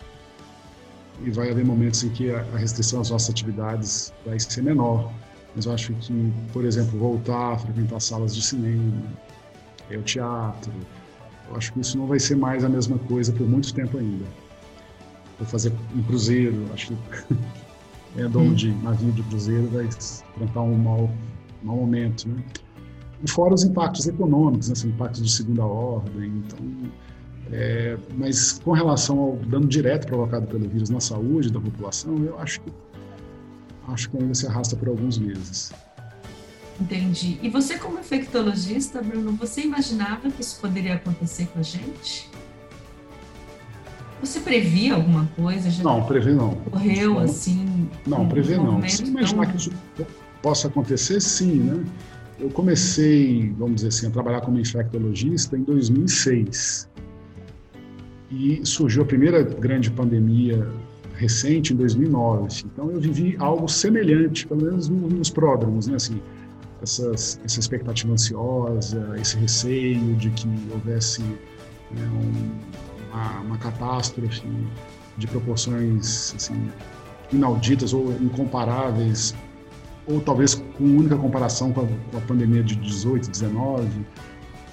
e 1.21 1.31
vai 1.31 1.49
haver 1.49 1.65
momentos 1.65 2.03
em 2.03 2.09
que 2.09 2.29
a 2.31 2.57
restrição 2.57 3.01
às 3.01 3.09
nossas 3.09 3.29
atividades 3.29 4.13
vai 4.25 4.39
ser 4.39 4.61
menor. 4.61 5.11
Mas 5.55 5.65
eu 5.65 5.73
acho 5.73 5.93
que, 5.93 6.33
por 6.53 6.63
exemplo, 6.65 6.99
voltar 6.99 7.53
a 7.53 7.57
frequentar 7.57 7.99
salas 7.99 8.35
de 8.35 8.41
cinema, 8.41 9.01
o 9.89 10.01
teatro, 10.01 10.71
eu 11.49 11.55
acho 11.55 11.73
que 11.73 11.79
isso 11.79 11.97
não 11.97 12.05
vai 12.05 12.19
ser 12.19 12.35
mais 12.35 12.63
a 12.63 12.69
mesma 12.69 12.99
coisa 12.99 13.31
por 13.31 13.47
muito 13.47 13.73
tempo 13.73 13.97
ainda 13.97 14.25
vou 15.37 15.47
fazer 15.47 15.71
um 15.95 16.03
cruzeiro, 16.03 16.65
acho 16.73 16.87
que 16.87 17.35
é 18.17 18.27
dono 18.27 18.51
hum. 18.51 18.53
de 18.53 18.71
navio 18.71 19.11
de 19.11 19.23
cruzeiro 19.23 19.67
vai 19.67 19.85
enfrentar 19.85 20.61
um 20.61 20.75
mau, 20.75 21.09
mau 21.63 21.77
momento, 21.77 22.27
né? 22.27 22.43
E 23.23 23.29
fora 23.29 23.53
os 23.53 23.63
impactos 23.63 24.07
econômicos, 24.07 24.69
né? 24.69 24.73
Os 24.73 24.83
impactos 24.83 25.23
de 25.23 25.31
segunda 25.31 25.65
ordem, 25.65 26.43
então... 26.45 26.59
É, 27.49 27.97
mas 28.17 28.59
com 28.59 28.73
relação 28.73 29.19
ao 29.19 29.35
dano 29.37 29.67
direto 29.67 30.05
provocado 30.05 30.45
pelo 30.47 30.67
vírus 30.67 30.89
na 30.89 30.99
saúde 30.99 31.49
da 31.49 31.61
população, 31.61 32.21
eu 32.25 32.37
acho 32.39 32.59
que 32.59 32.69
acho 33.87 34.09
que 34.09 34.17
ainda 34.17 34.33
se 34.33 34.45
arrasta 34.45 34.75
por 34.75 34.89
alguns 34.89 35.17
meses. 35.17 35.71
Entendi. 36.79 37.39
E 37.41 37.49
você 37.49 37.77
como 37.77 37.99
infectologista, 37.99 39.01
Bruno, 39.01 39.31
você 39.31 39.61
imaginava 39.61 40.29
que 40.29 40.41
isso 40.41 40.59
poderia 40.59 40.95
acontecer 40.95 41.47
com 41.47 41.59
a 41.59 41.63
gente? 41.63 42.29
Você 44.21 44.39
previa 44.39 44.95
alguma 44.95 45.27
coisa? 45.35 45.69
Já 45.69 45.83
não, 45.83 46.03
prever 46.03 46.35
não. 46.35 46.55
Correu 46.55 47.19
assim? 47.19 47.76
Não, 48.05 48.27
prever 48.27 48.57
não. 48.57 48.87
Se 48.87 49.03
imaginar 49.03 49.45
tão... 49.45 49.51
que 49.51 49.57
isso 49.57 49.71
possa 50.41 50.67
acontecer, 50.67 51.21
sim, 51.21 51.59
né? 51.59 51.83
Eu 52.39 52.49
comecei, 52.49 53.51
vamos 53.57 53.77
dizer 53.77 53.87
assim, 53.87 54.07
a 54.07 54.11
trabalhar 54.11 54.41
como 54.41 54.59
infectologista 54.59 55.57
em 55.57 55.63
2006. 55.63 56.87
E 58.29 58.61
surgiu 58.63 59.03
a 59.03 59.05
primeira 59.05 59.41
grande 59.41 59.89
pandemia 59.89 60.67
recente 61.15 61.73
em 61.73 61.75
2009. 61.75 62.65
Então 62.65 62.91
eu 62.91 62.99
vivi 62.99 63.35
algo 63.39 63.67
semelhante, 63.67 64.45
pelo 64.45 64.63
menos 64.63 64.87
nos 64.87 65.29
pródromos, 65.29 65.87
né? 65.87 65.95
Assim, 65.95 66.21
essas, 66.81 67.39
essa 67.43 67.59
expectativa 67.59 68.13
ansiosa, 68.13 69.15
esse 69.19 69.37
receio 69.37 70.15
de 70.15 70.29
que 70.31 70.47
houvesse 70.71 71.21
né, 71.21 72.07
um, 72.13 73.11
uma, 73.11 73.39
uma 73.41 73.57
catástrofe 73.57 74.47
de 75.17 75.27
proporções 75.27 76.33
assim, 76.35 76.69
inauditas 77.31 77.93
ou 77.93 78.11
incomparáveis, 78.13 79.35
ou 80.07 80.21
talvez 80.21 80.55
com 80.55 80.83
única 80.83 81.17
comparação 81.17 81.73
com 81.73 81.81
a, 81.81 81.87
com 82.11 82.17
a 82.17 82.21
pandemia 82.21 82.63
de 82.63 82.75
18, 82.75 83.29
19, 83.29 84.05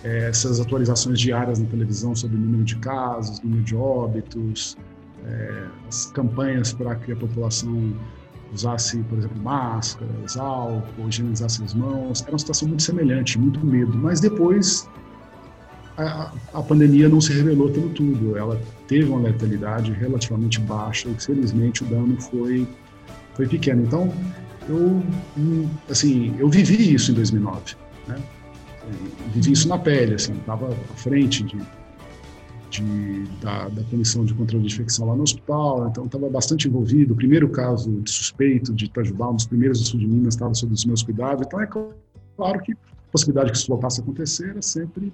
é, 0.04 0.28
essas 0.28 0.60
atualizações 0.60 1.18
diárias 1.18 1.58
na 1.58 1.66
televisão 1.66 2.14
sobre 2.14 2.36
o 2.36 2.40
número 2.40 2.62
de 2.62 2.76
casos, 2.76 3.40
número 3.40 3.62
de 3.62 3.74
óbitos, 3.74 4.76
é, 5.24 5.66
as 5.88 6.06
campanhas 6.06 6.72
para 6.72 6.94
que 6.96 7.12
a 7.12 7.16
população 7.16 7.94
usasse, 8.52 8.98
por 9.04 9.18
exemplo, 9.18 9.42
máscaras, 9.42 10.36
álcool, 10.36 11.08
higienizasse 11.08 11.62
as 11.64 11.74
mãos, 11.74 12.22
era 12.22 12.30
uma 12.32 12.38
situação 12.38 12.68
muito 12.68 12.82
semelhante, 12.82 13.38
muito 13.38 13.64
medo. 13.64 13.96
Mas 13.96 14.20
depois 14.20 14.88
a, 15.96 16.33
a, 16.52 16.62
pandemia 16.62 17.09
não 17.09 17.20
se 17.20 17.33
revelou 17.33 17.70
pelo 17.70 17.88
tudo. 17.90 18.37
Ela 18.37 18.61
teve 18.88 19.09
uma 19.09 19.20
letalidade 19.20 19.92
relativamente 19.92 20.61
baixa 20.61 21.09
e, 21.09 21.14
felizmente, 21.22 21.83
o 21.83 21.87
dano 21.87 22.20
foi, 22.20 22.66
foi 23.35 23.46
pequeno. 23.46 23.83
Então, 23.83 24.12
eu, 24.68 25.02
assim, 25.88 26.35
eu 26.38 26.48
vivi 26.48 26.94
isso 26.94 27.12
em 27.12 27.14
2009, 27.14 27.76
né? 28.09 28.16
Vivi 29.33 29.52
isso 29.52 29.68
na 29.68 29.78
pele, 29.78 30.14
assim, 30.14 30.33
estava 30.35 30.68
à 30.68 30.96
frente 30.96 31.42
de, 31.42 31.59
de, 32.70 33.24
da, 33.40 33.68
da, 33.68 33.83
comissão 33.85 34.24
de 34.24 34.35
controle 34.35 34.66
de 34.66 34.74
infecção 34.74 35.07
lá 35.09 35.16
no 35.16 35.22
hospital, 35.22 35.88
então 35.88 36.04
estava 36.04 36.28
bastante 36.28 36.68
envolvido. 36.68 37.14
O 37.14 37.16
primeiro 37.16 37.48
caso 37.48 37.90
de 38.02 38.11
suspeito 38.11 38.74
de 38.74 38.87
Itajubá, 38.87 39.30
um 39.30 39.37
dos 39.37 39.46
primeiros 39.46 39.80
do 39.80 39.87
sul 39.87 40.00
de 40.00 40.07
Minas, 40.07 40.35
estava 40.35 40.52
sob 40.54 40.72
os 40.72 40.85
meus 40.85 41.02
cuidados. 41.02 41.46
Então 41.46 41.61
é 41.61 41.66
claro 41.66 42.61
que 42.62 42.72
a 42.72 42.77
possibilidade 43.10 43.52
que 43.52 43.58
isso 43.58 43.68
voltasse 43.68 44.00
a 44.00 44.02
acontecer 44.02 44.50
era 44.50 44.62
sempre 44.62 45.12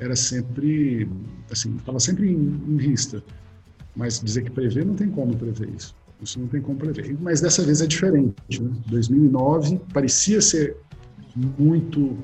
era 0.00 0.16
sempre, 0.16 1.08
assim, 1.50 1.76
estava 1.76 2.00
sempre 2.00 2.30
em, 2.30 2.60
em, 2.68 2.76
vista. 2.76 3.22
Mas 3.94 4.18
dizer 4.18 4.42
que 4.42 4.50
prever, 4.50 4.84
não 4.84 4.94
tem 4.94 5.10
como 5.10 5.36
prever 5.36 5.68
isso. 5.76 5.94
Isso 6.22 6.40
não 6.40 6.48
tem 6.48 6.60
como 6.60 6.78
prever. 6.78 7.16
Mas 7.20 7.40
dessa 7.40 7.62
vez 7.62 7.82
é 7.82 7.86
diferente. 7.86 8.34
Né? 8.60 8.70
2009 8.86 9.78
parecia 9.92 10.40
ser 10.40 10.76
muito 11.58 12.16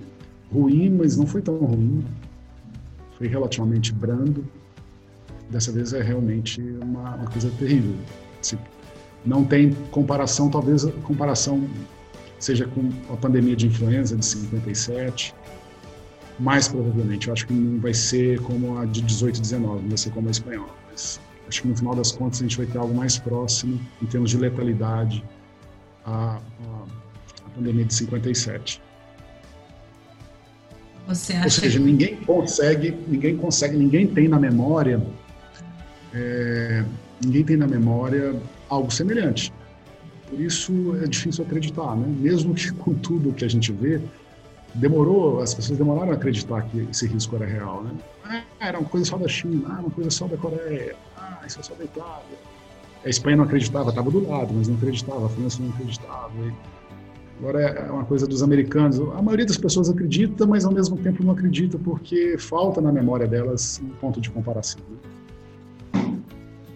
ruim, 0.50 0.90
mas 0.90 1.16
não 1.16 1.26
foi 1.26 1.42
tão 1.42 1.58
ruim. 1.58 2.02
Foi 3.18 3.26
relativamente 3.26 3.92
brando. 3.92 4.46
Dessa 5.50 5.70
vez 5.70 5.92
é 5.92 6.02
realmente 6.02 6.60
uma, 6.82 7.14
uma 7.14 7.30
coisa 7.30 7.50
terrível. 7.58 7.94
Assim, 8.40 8.58
não 9.24 9.44
tem 9.44 9.72
comparação, 9.90 10.50
talvez 10.50 10.84
a 10.84 10.92
comparação 11.02 11.68
seja 12.38 12.66
com 12.66 12.88
a 13.12 13.16
pandemia 13.16 13.56
de 13.56 13.66
influenza 13.66 14.16
de 14.16 14.24
57, 14.24 15.34
mais 16.38 16.68
provavelmente. 16.68 17.28
Eu 17.28 17.32
acho 17.32 17.46
que 17.46 17.52
não 17.52 17.80
vai 17.80 17.94
ser 17.94 18.40
como 18.40 18.78
a 18.78 18.84
de 18.84 19.02
18 19.02 19.36
e 19.36 19.40
19, 19.40 19.82
não 19.82 19.88
vai 19.88 19.98
ser 19.98 20.10
como 20.10 20.28
a 20.28 20.30
espanhola. 20.30 20.74
Mas 20.90 21.20
acho 21.48 21.62
que 21.62 21.68
no 21.68 21.76
final 21.76 21.94
das 21.94 22.12
contas 22.12 22.40
a 22.40 22.42
gente 22.42 22.56
vai 22.56 22.66
ter 22.66 22.78
algo 22.78 22.94
mais 22.94 23.18
próximo 23.18 23.80
em 24.02 24.06
termos 24.06 24.30
de 24.30 24.38
letalidade 24.38 25.24
à, 26.04 26.40
à 27.44 27.50
pandemia 27.54 27.84
de 27.84 27.94
57. 27.94 28.82
Você 31.06 31.34
acha 31.34 31.44
Ou 31.44 31.50
seja, 31.50 31.78
ninguém 31.78 32.16
consegue, 32.16 32.94
ninguém 33.06 33.36
consegue, 33.36 33.76
ninguém 33.76 34.06
tem 34.08 34.26
na 34.26 34.40
memória, 34.40 35.00
é, 36.12 36.84
ninguém 37.24 37.44
tem 37.44 37.56
na 37.56 37.66
memória 37.66 38.34
algo 38.68 38.90
semelhante. 38.90 39.52
Por 40.28 40.40
isso 40.40 40.96
é 41.00 41.06
difícil 41.06 41.44
acreditar, 41.44 41.94
né? 41.94 42.12
Mesmo 42.18 42.54
que 42.54 42.72
com 42.72 42.92
tudo 42.94 43.32
que 43.32 43.44
a 43.44 43.48
gente 43.48 43.70
vê, 43.70 44.00
demorou, 44.74 45.40
as 45.40 45.54
pessoas 45.54 45.78
demoraram 45.78 46.12
a 46.12 46.14
acreditar 46.14 46.62
que 46.62 46.86
esse 46.90 47.06
risco 47.06 47.36
era 47.36 47.46
real, 47.46 47.82
né? 47.82 47.90
Ah, 48.24 48.42
era 48.60 48.78
uma 48.78 48.88
coisa 48.88 49.06
só 49.06 49.16
da 49.16 49.28
China, 49.28 49.66
ah, 49.68 49.80
uma 49.80 49.90
coisa 49.90 50.10
só 50.10 50.26
da 50.26 50.36
Coreia, 50.36 50.94
ah, 51.16 51.40
isso 51.46 51.60
é 51.60 51.62
só 51.62 51.74
da 51.74 51.84
Itália. 51.84 52.38
A 53.04 53.08
Espanha 53.08 53.36
não 53.36 53.44
acreditava, 53.44 53.90
estava 53.90 54.10
do 54.10 54.28
lado, 54.28 54.52
mas 54.52 54.68
não 54.68 54.76
acreditava, 54.76 55.26
a 55.26 55.28
França 55.28 55.62
não 55.62 55.70
acreditava. 55.70 56.32
Agora 57.38 57.60
é 57.60 57.90
uma 57.90 58.04
coisa 58.04 58.26
dos 58.26 58.42
americanos. 58.42 58.98
A 58.98 59.22
maioria 59.22 59.44
das 59.44 59.58
pessoas 59.58 59.90
acredita, 59.90 60.46
mas 60.46 60.64
ao 60.64 60.72
mesmo 60.72 60.96
tempo 60.96 61.22
não 61.22 61.32
acredita 61.32 61.78
porque 61.78 62.36
falta 62.38 62.80
na 62.80 62.90
memória 62.90 63.26
delas 63.26 63.80
um 63.84 63.90
ponto 64.00 64.20
de 64.20 64.30
comparação. 64.30 64.80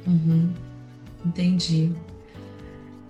Uhum. 0.06 0.50
Entendi. 1.24 1.92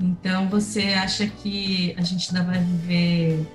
Então 0.01 0.49
você 0.49 0.81
acha 0.95 1.27
que 1.27 1.95
a 1.99 2.03
gente 2.03 2.35
ainda 2.35 2.51
vai 2.51 2.63
viver 2.63 3.47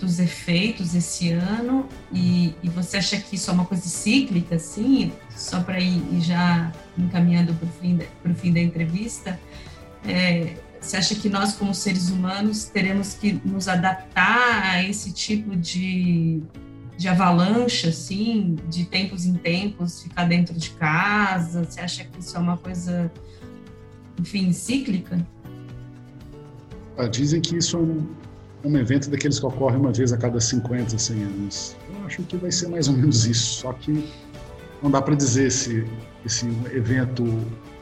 muitos 0.00 0.18
efeitos 0.18 0.94
esse 0.94 1.30
ano 1.30 1.86
e, 2.12 2.54
e 2.62 2.68
você 2.70 2.96
acha 2.96 3.20
que 3.20 3.36
isso 3.36 3.50
é 3.50 3.52
uma 3.52 3.66
coisa 3.66 3.86
cíclica, 3.86 4.56
assim, 4.56 5.12
só 5.36 5.60
para 5.60 5.78
ir, 5.78 6.02
já 6.20 6.72
encaminhando 6.96 7.52
para 7.54 7.66
o 7.66 7.72
fim, 7.72 7.98
fim 8.34 8.52
da 8.52 8.60
entrevista? 8.60 9.38
É, 10.06 10.54
você 10.80 10.96
acha 10.96 11.14
que 11.14 11.28
nós, 11.28 11.54
como 11.54 11.74
seres 11.74 12.08
humanos, 12.08 12.64
teremos 12.64 13.12
que 13.12 13.40
nos 13.44 13.68
adaptar 13.68 14.62
a 14.64 14.82
esse 14.82 15.12
tipo 15.12 15.54
de, 15.54 16.42
de 16.96 17.06
avalanche, 17.06 17.88
assim, 17.88 18.56
de 18.70 18.86
tempos 18.86 19.26
em 19.26 19.34
tempos, 19.34 20.02
ficar 20.02 20.24
dentro 20.24 20.54
de 20.54 20.70
casa? 20.70 21.64
Você 21.64 21.80
acha 21.80 22.04
que 22.04 22.20
isso 22.20 22.34
é 22.34 22.40
uma 22.40 22.56
coisa, 22.56 23.12
enfim, 24.18 24.50
cíclica? 24.52 25.26
Ah, 26.96 27.06
dizem 27.06 27.40
que 27.40 27.56
isso 27.56 27.76
é 27.76 27.80
um, 27.80 28.06
um 28.64 28.76
evento 28.76 29.10
daqueles 29.10 29.38
que 29.38 29.46
ocorre 29.46 29.76
uma 29.76 29.92
vez 29.92 30.12
a 30.12 30.16
cada 30.16 30.40
50, 30.40 30.98
100 30.98 31.22
anos. 31.22 31.76
Eu 31.88 32.06
acho 32.06 32.22
que 32.22 32.36
vai 32.36 32.50
ser 32.50 32.68
mais 32.68 32.88
ou 32.88 32.94
menos 32.94 33.26
isso, 33.26 33.60
só 33.60 33.72
que 33.72 34.08
não 34.82 34.90
dá 34.90 35.00
para 35.00 35.14
dizer 35.14 35.50
se 35.50 35.84
esse 36.24 36.46
evento 36.72 37.24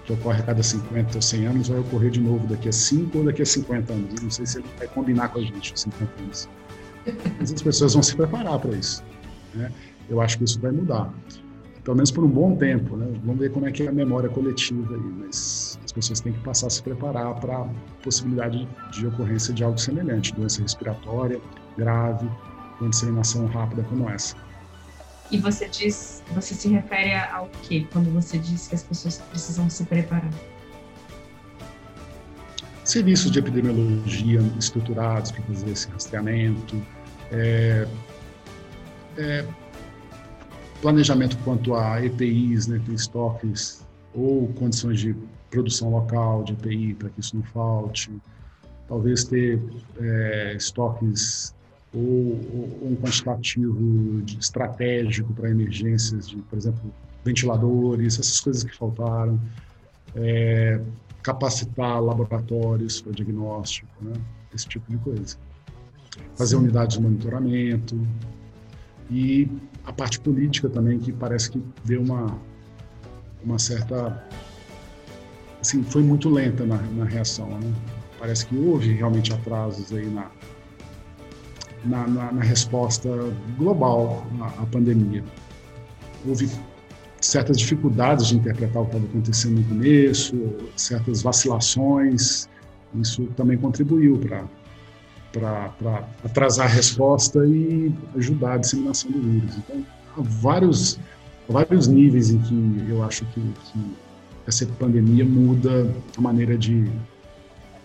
que 0.09 0.13
ocorre 0.15 0.41
a 0.41 0.43
cada 0.43 0.63
50 0.63 1.17
ou 1.17 1.23
100 1.23 1.47
anos, 1.47 1.69
vai 1.69 1.79
ocorrer 1.79 2.11
de 2.11 2.21
novo 2.21 2.47
daqui 2.47 2.69
a 2.69 2.73
5 2.73 3.19
ou 3.19 3.25
daqui 3.25 3.43
a 3.43 3.47
50 3.47 3.93
anos. 3.93 4.15
Eu 4.17 4.23
não 4.23 4.31
sei 4.31 4.47
se 4.47 4.59
ele 4.59 4.67
vai 4.79 4.89
combinar 4.89 5.29
com 5.29 5.39
a 5.39 5.43
gente 5.43 5.75
os 5.75 5.81
50 5.83 6.23
anos. 6.23 6.49
Mas 7.39 7.53
as 7.53 7.61
pessoas 7.61 7.93
vão 7.93 8.03
se 8.03 8.17
preparar 8.17 8.59
para 8.59 8.75
isso. 8.75 9.05
Né? 9.55 9.71
Eu 10.09 10.21
acho 10.23 10.39
que 10.39 10.45
isso 10.45 10.59
vai 10.61 10.73
mudar. 10.73 11.13
Pelo 11.89 11.97
menos 11.97 12.11
por 12.11 12.23
um 12.23 12.29
bom 12.29 12.55
tempo. 12.55 12.99
Né? 12.99 13.07
Vamos 13.25 13.41
ver 13.41 13.51
como 13.51 13.67
é 13.67 13.73
que 13.73 13.83
é 13.83 13.89
a 13.89 13.93
memória 13.93 14.29
coletiva 14.29 14.95
aí. 14.95 15.01
Mas 15.01 15.81
as 15.83 15.91
pessoas 15.91 16.21
têm 16.21 16.35
que 16.35 16.41
passar 16.41 16.67
a 16.67 16.71
se 16.71 16.83
preparar 16.83 17.35
para 17.41 17.61
a 17.61 17.67
possibilidade 18.03 18.69
de 18.93 19.07
ocorrência 19.07 19.55
de 19.55 19.65
algo 19.65 19.79
semelhante. 19.79 20.35
Doença 20.35 20.61
respiratória 20.61 21.41
grave, 21.79 22.29
uma 22.79 22.91
disseminação 22.91 23.47
rápida 23.47 23.83
como 23.85 24.07
essa. 24.11 24.37
E 25.31 25.39
você 25.39 25.67
diz, 25.67 26.23
você 26.35 26.53
se 26.53 26.69
refere 26.69 27.15
ao 27.15 27.49
que 27.63 27.87
quando 27.87 28.13
você 28.13 28.37
diz 28.37 28.69
que 28.69 28.75
as 28.75 28.83
pessoas 28.83 29.17
precisam 29.31 29.71
se 29.71 29.83
preparar? 29.85 30.31
Serviços 32.85 33.31
de 33.31 33.39
epidemiologia 33.39 34.43
estruturados 34.59 35.31
para 35.31 35.43
fazer 35.45 35.71
esse 35.71 35.89
rastreamento, 35.89 36.83
é, 37.33 37.89
é, 39.17 39.47
planejamento 40.81 41.37
quanto 41.45 41.75
a 41.75 42.05
EPIs, 42.05 42.67
né, 42.67 42.81
tem 42.85 42.95
estoques 42.95 43.87
ou 44.15 44.49
condições 44.55 45.01
de 45.01 45.15
produção 45.51 45.91
local 45.91 46.45
de 46.45 46.53
EPI 46.53 46.95
para 46.95 47.09
que 47.11 47.21
isso 47.21 47.37
não 47.37 47.43
falte, 47.45 48.11
talvez 48.87 49.25
ter 49.25 49.61
é, 50.01 50.55
estoques 50.57 51.55
ou, 51.95 52.03
ou 52.03 52.89
um 52.91 52.97
quantitativo 52.97 54.23
estratégico 54.39 55.33
para 55.33 55.51
emergências 55.51 56.29
de, 56.29 56.37
por 56.37 56.59
exemplo, 56.59 56.93
ventiladores, 57.25 58.19
essas 58.19 58.41
coisas 58.41 58.65
que 58.65 58.77
faltaram, 58.77 59.41
é, 60.15 60.81
capacitar 61.23 62.03
laboratórios 62.03 63.01
para 63.01 63.13
diagnóstico, 63.13 63.89
né? 64.01 64.15
esse 64.55 64.69
tipo 64.69 64.91
de 64.91 64.99
coisa. 64.99 65.37
Fazer 66.35 66.57
Sim. 66.57 66.63
unidades 66.63 66.97
de 66.97 67.03
monitoramento 67.03 68.07
e 69.11 69.49
a 69.89 69.93
parte 69.93 70.21
política 70.21 70.69
também, 70.69 70.99
que 70.99 71.11
parece 71.11 71.51
que 71.51 71.63
deu 71.85 72.03
uma, 72.03 72.39
uma 73.43 73.59
certa... 73.59 74.23
Assim, 75.61 75.83
foi 75.83 76.03
muito 76.03 76.29
lenta 76.29 76.65
na, 76.65 76.77
na 76.77 77.05
reação, 77.05 77.49
né? 77.59 77.73
Parece 78.19 78.47
que 78.47 78.57
houve 78.57 78.93
realmente 78.93 79.33
atrasos 79.33 79.91
aí 79.93 80.07
na, 80.07 80.31
na, 81.85 82.07
na, 82.07 82.33
na 82.33 82.43
resposta 82.43 83.09
global 83.57 84.27
à, 84.41 84.63
à, 84.63 84.67
pandemia. 84.67 85.25
Houve 86.27 86.51
certas 87.21 87.59
dificuldades 87.59 88.27
de 88.27 88.37
interpretar 88.37 88.83
o 88.83 88.85
que 88.85 88.95
estava 88.95 89.11
acontecendo 89.11 89.59
no 89.61 89.65
começo, 89.65 90.37
certas 90.77 91.23
vacilações, 91.23 92.49
isso 92.95 93.25
também 93.37 93.57
contribuiu 93.57 94.19
para 94.19 94.45
atrasar 96.25 96.67
a 96.67 96.69
resposta 96.71 97.45
e 97.47 97.93
ajudar 98.17 98.55
a 98.55 98.59
disseminação 98.59 99.11
do 99.11 99.21
vírus. 99.21 99.57
Então, 99.59 99.87
há 100.17 100.23
vários, 100.23 100.99
vários 101.49 101.87
níveis 101.87 102.31
em 102.31 102.39
que 102.39 102.87
eu 102.89 103.03
acho 103.05 103.25
que, 103.27 103.41
que 103.41 103.97
essa 104.47 104.67
pandemia 104.79 105.25
muda 105.25 105.95
a 106.17 106.21
maneira 106.21 106.57
de, 106.57 106.91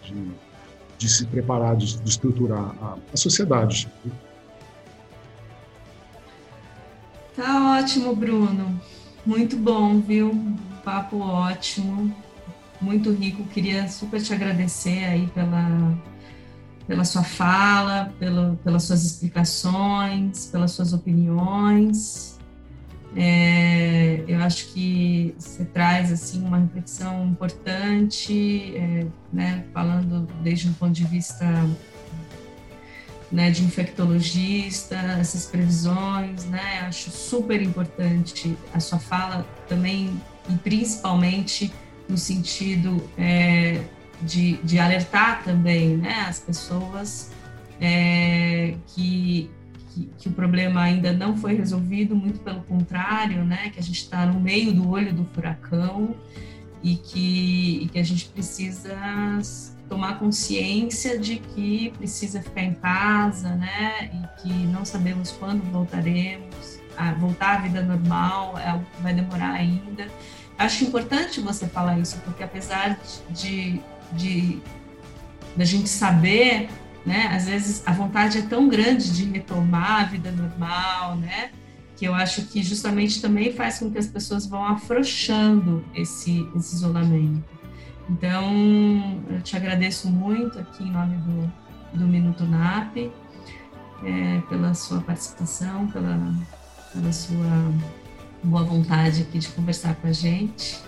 de 0.01 0.15
de 1.03 1.09
se 1.09 1.25
preparar, 1.25 1.75
de, 1.75 1.99
de 1.99 2.09
estruturar 2.09 2.73
a, 2.81 2.97
a 3.13 3.17
sociedade. 3.17 3.89
Tá 7.35 7.77
ótimo, 7.77 8.15
Bruno. 8.15 8.79
Muito 9.25 9.57
bom, 9.57 9.99
viu? 9.99 10.55
Papo 10.83 11.19
ótimo, 11.19 12.15
muito 12.79 13.11
rico. 13.11 13.43
Queria 13.45 13.87
super 13.87 14.21
te 14.21 14.33
agradecer 14.33 15.03
aí 15.05 15.27
pela, 15.27 15.97
pela 16.87 17.05
sua 17.05 17.23
fala, 17.23 18.13
pelo, 18.19 18.55
pelas 18.57 18.83
suas 18.83 19.03
explicações, 19.03 20.47
pelas 20.47 20.71
suas 20.71 20.93
opiniões. 20.93 22.33
É, 23.15 24.23
eu 24.27 24.41
acho 24.41 24.73
que 24.73 25.35
você 25.37 25.63
traz 25.65 26.11
assim 26.11 26.43
uma 26.43 26.57
reflexão 26.57 27.27
importante, 27.27 28.75
é, 28.75 29.05
né, 29.31 29.65
falando 29.71 30.27
desde 30.41 30.67
um 30.67 30.73
ponto 30.73 30.93
de 30.93 31.05
vista 31.05 31.45
né, 33.31 33.51
de 33.51 33.63
infectologista, 33.63 34.95
essas 35.19 35.45
previsões, 35.45 36.45
né, 36.45 36.81
acho 36.87 37.11
super 37.11 37.61
importante 37.61 38.57
a 38.73 38.79
sua 38.79 38.99
fala 38.99 39.45
também 39.67 40.19
e 40.49 40.53
principalmente 40.57 41.71
no 42.09 42.17
sentido 42.17 43.07
é, 43.17 43.81
de, 44.25 44.57
de 44.57 44.79
alertar 44.79 45.43
também, 45.43 45.97
né, 45.97 46.25
as 46.27 46.39
pessoas 46.39 47.31
é, 47.79 48.75
que 48.87 49.49
que, 49.93 50.09
que, 50.17 50.27
o 50.27 50.31
problema 50.31 50.81
ainda 50.81 51.13
não 51.13 51.37
foi 51.37 51.53
resolvido, 51.53 52.15
muito 52.15 52.39
pelo 52.39 52.61
contrário, 52.63 53.45
né, 53.45 53.69
que 53.69 53.79
a 53.79 53.83
gente 53.83 53.99
está 53.99 54.25
no 54.25 54.39
meio 54.39 54.73
do 54.73 54.89
olho 54.89 55.13
do 55.13 55.23
furacão 55.25 56.15
e 56.81 56.95
que, 56.95 57.83
e 57.83 57.87
que 57.89 57.99
a 57.99 58.03
gente 58.03 58.25
precisa 58.25 58.97
tomar 59.87 60.17
consciência 60.17 61.19
de 61.19 61.37
que 61.37 61.93
precisa 61.97 62.41
ficar 62.41 62.63
em 62.63 62.73
casa, 62.73 63.55
né, 63.55 64.09
e 64.11 64.41
que 64.41 64.53
não 64.67 64.83
sabemos 64.83 65.31
quando 65.31 65.61
voltaremos, 65.71 66.79
a 66.97 67.13
voltar 67.13 67.57
à 67.57 67.61
vida 67.61 67.81
normal 67.81 68.57
é 68.57 68.69
algo 68.69 68.85
que 68.95 69.01
vai 69.01 69.13
demorar 69.13 69.51
ainda. 69.51 70.07
Acho 70.57 70.83
importante 70.83 71.41
você 71.41 71.67
falar 71.67 71.99
isso, 71.99 72.19
porque 72.23 72.43
apesar 72.43 72.99
de, 73.29 73.81
de, 74.15 74.61
de 75.55 75.61
a 75.61 75.65
gente 75.65 75.89
saber 75.89 76.69
né? 77.05 77.27
Às 77.33 77.45
vezes 77.45 77.83
a 77.85 77.91
vontade 77.91 78.39
é 78.39 78.41
tão 78.41 78.67
grande 78.67 79.11
de 79.11 79.25
retomar 79.25 80.01
a 80.01 80.03
vida 80.05 80.31
normal, 80.31 81.17
né? 81.17 81.51
Que 81.97 82.05
eu 82.05 82.15
acho 82.15 82.43
que 82.43 82.63
justamente 82.63 83.21
também 83.21 83.51
faz 83.53 83.79
com 83.79 83.91
que 83.91 83.97
as 83.97 84.07
pessoas 84.07 84.45
vão 84.45 84.65
afrouxando 84.65 85.83
esse, 85.93 86.47
esse 86.55 86.75
isolamento. 86.75 87.43
Então, 88.09 89.23
eu 89.29 89.41
te 89.41 89.55
agradeço 89.55 90.09
muito 90.09 90.59
aqui 90.59 90.83
em 90.83 90.91
nome 90.91 91.17
do, 91.17 91.99
do 91.99 92.07
Minuto 92.07 92.43
NAP, 92.43 93.11
é, 94.03 94.41
pela 94.49 94.73
sua 94.73 94.99
participação, 95.01 95.87
pela, 95.87 96.19
pela 96.91 97.13
sua 97.13 97.71
boa 98.43 98.63
vontade 98.63 99.21
aqui 99.21 99.39
de 99.39 99.47
conversar 99.49 99.95
com 99.95 100.07
a 100.07 100.11
gente. 100.11 100.81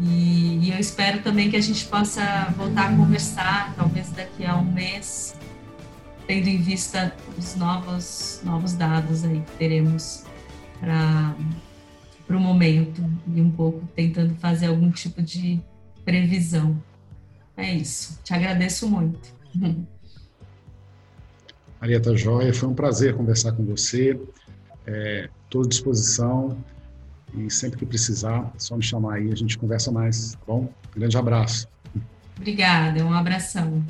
E, 0.00 0.58
e, 0.58 0.70
eu 0.72 0.78
espero 0.78 1.22
também 1.22 1.50
que 1.50 1.56
a 1.56 1.60
gente 1.60 1.84
possa 1.86 2.52
voltar 2.56 2.92
a 2.92 2.96
conversar, 2.96 3.74
talvez 3.76 4.10
daqui 4.10 4.44
a 4.44 4.56
um 4.56 4.64
mês, 4.64 5.36
tendo 6.26 6.48
em 6.48 6.58
vista 6.58 7.14
os 7.38 7.54
novos, 7.54 8.40
novos 8.44 8.72
dados 8.72 9.24
aí 9.24 9.40
que 9.40 9.52
teremos 9.52 10.24
para 10.80 11.34
o 12.36 12.40
momento 12.40 13.02
e 13.34 13.40
um 13.40 13.50
pouco 13.50 13.86
tentando 13.94 14.34
fazer 14.36 14.66
algum 14.66 14.90
tipo 14.90 15.22
de 15.22 15.60
previsão. 16.04 16.82
É 17.56 17.72
isso. 17.72 18.18
Te 18.24 18.34
agradeço 18.34 18.88
muito. 18.88 19.32
Marieta 21.80 22.16
Joia, 22.16 22.52
foi 22.52 22.68
um 22.68 22.74
prazer 22.74 23.14
conversar 23.14 23.52
com 23.52 23.64
você. 23.64 24.18
Estou 25.44 25.62
é, 25.62 25.64
à 25.64 25.68
disposição 25.68 26.56
e 27.36 27.50
sempre 27.50 27.78
que 27.78 27.86
precisar, 27.86 28.52
é 28.54 28.58
só 28.58 28.76
me 28.76 28.82
chamar 28.82 29.14
aí, 29.14 29.32
a 29.32 29.34
gente 29.34 29.58
conversa 29.58 29.90
mais, 29.90 30.32
tá 30.34 30.38
bom? 30.46 30.72
grande 30.94 31.16
abraço. 31.16 31.68
Obrigada, 32.36 33.04
um 33.04 33.12
abração. 33.12 33.84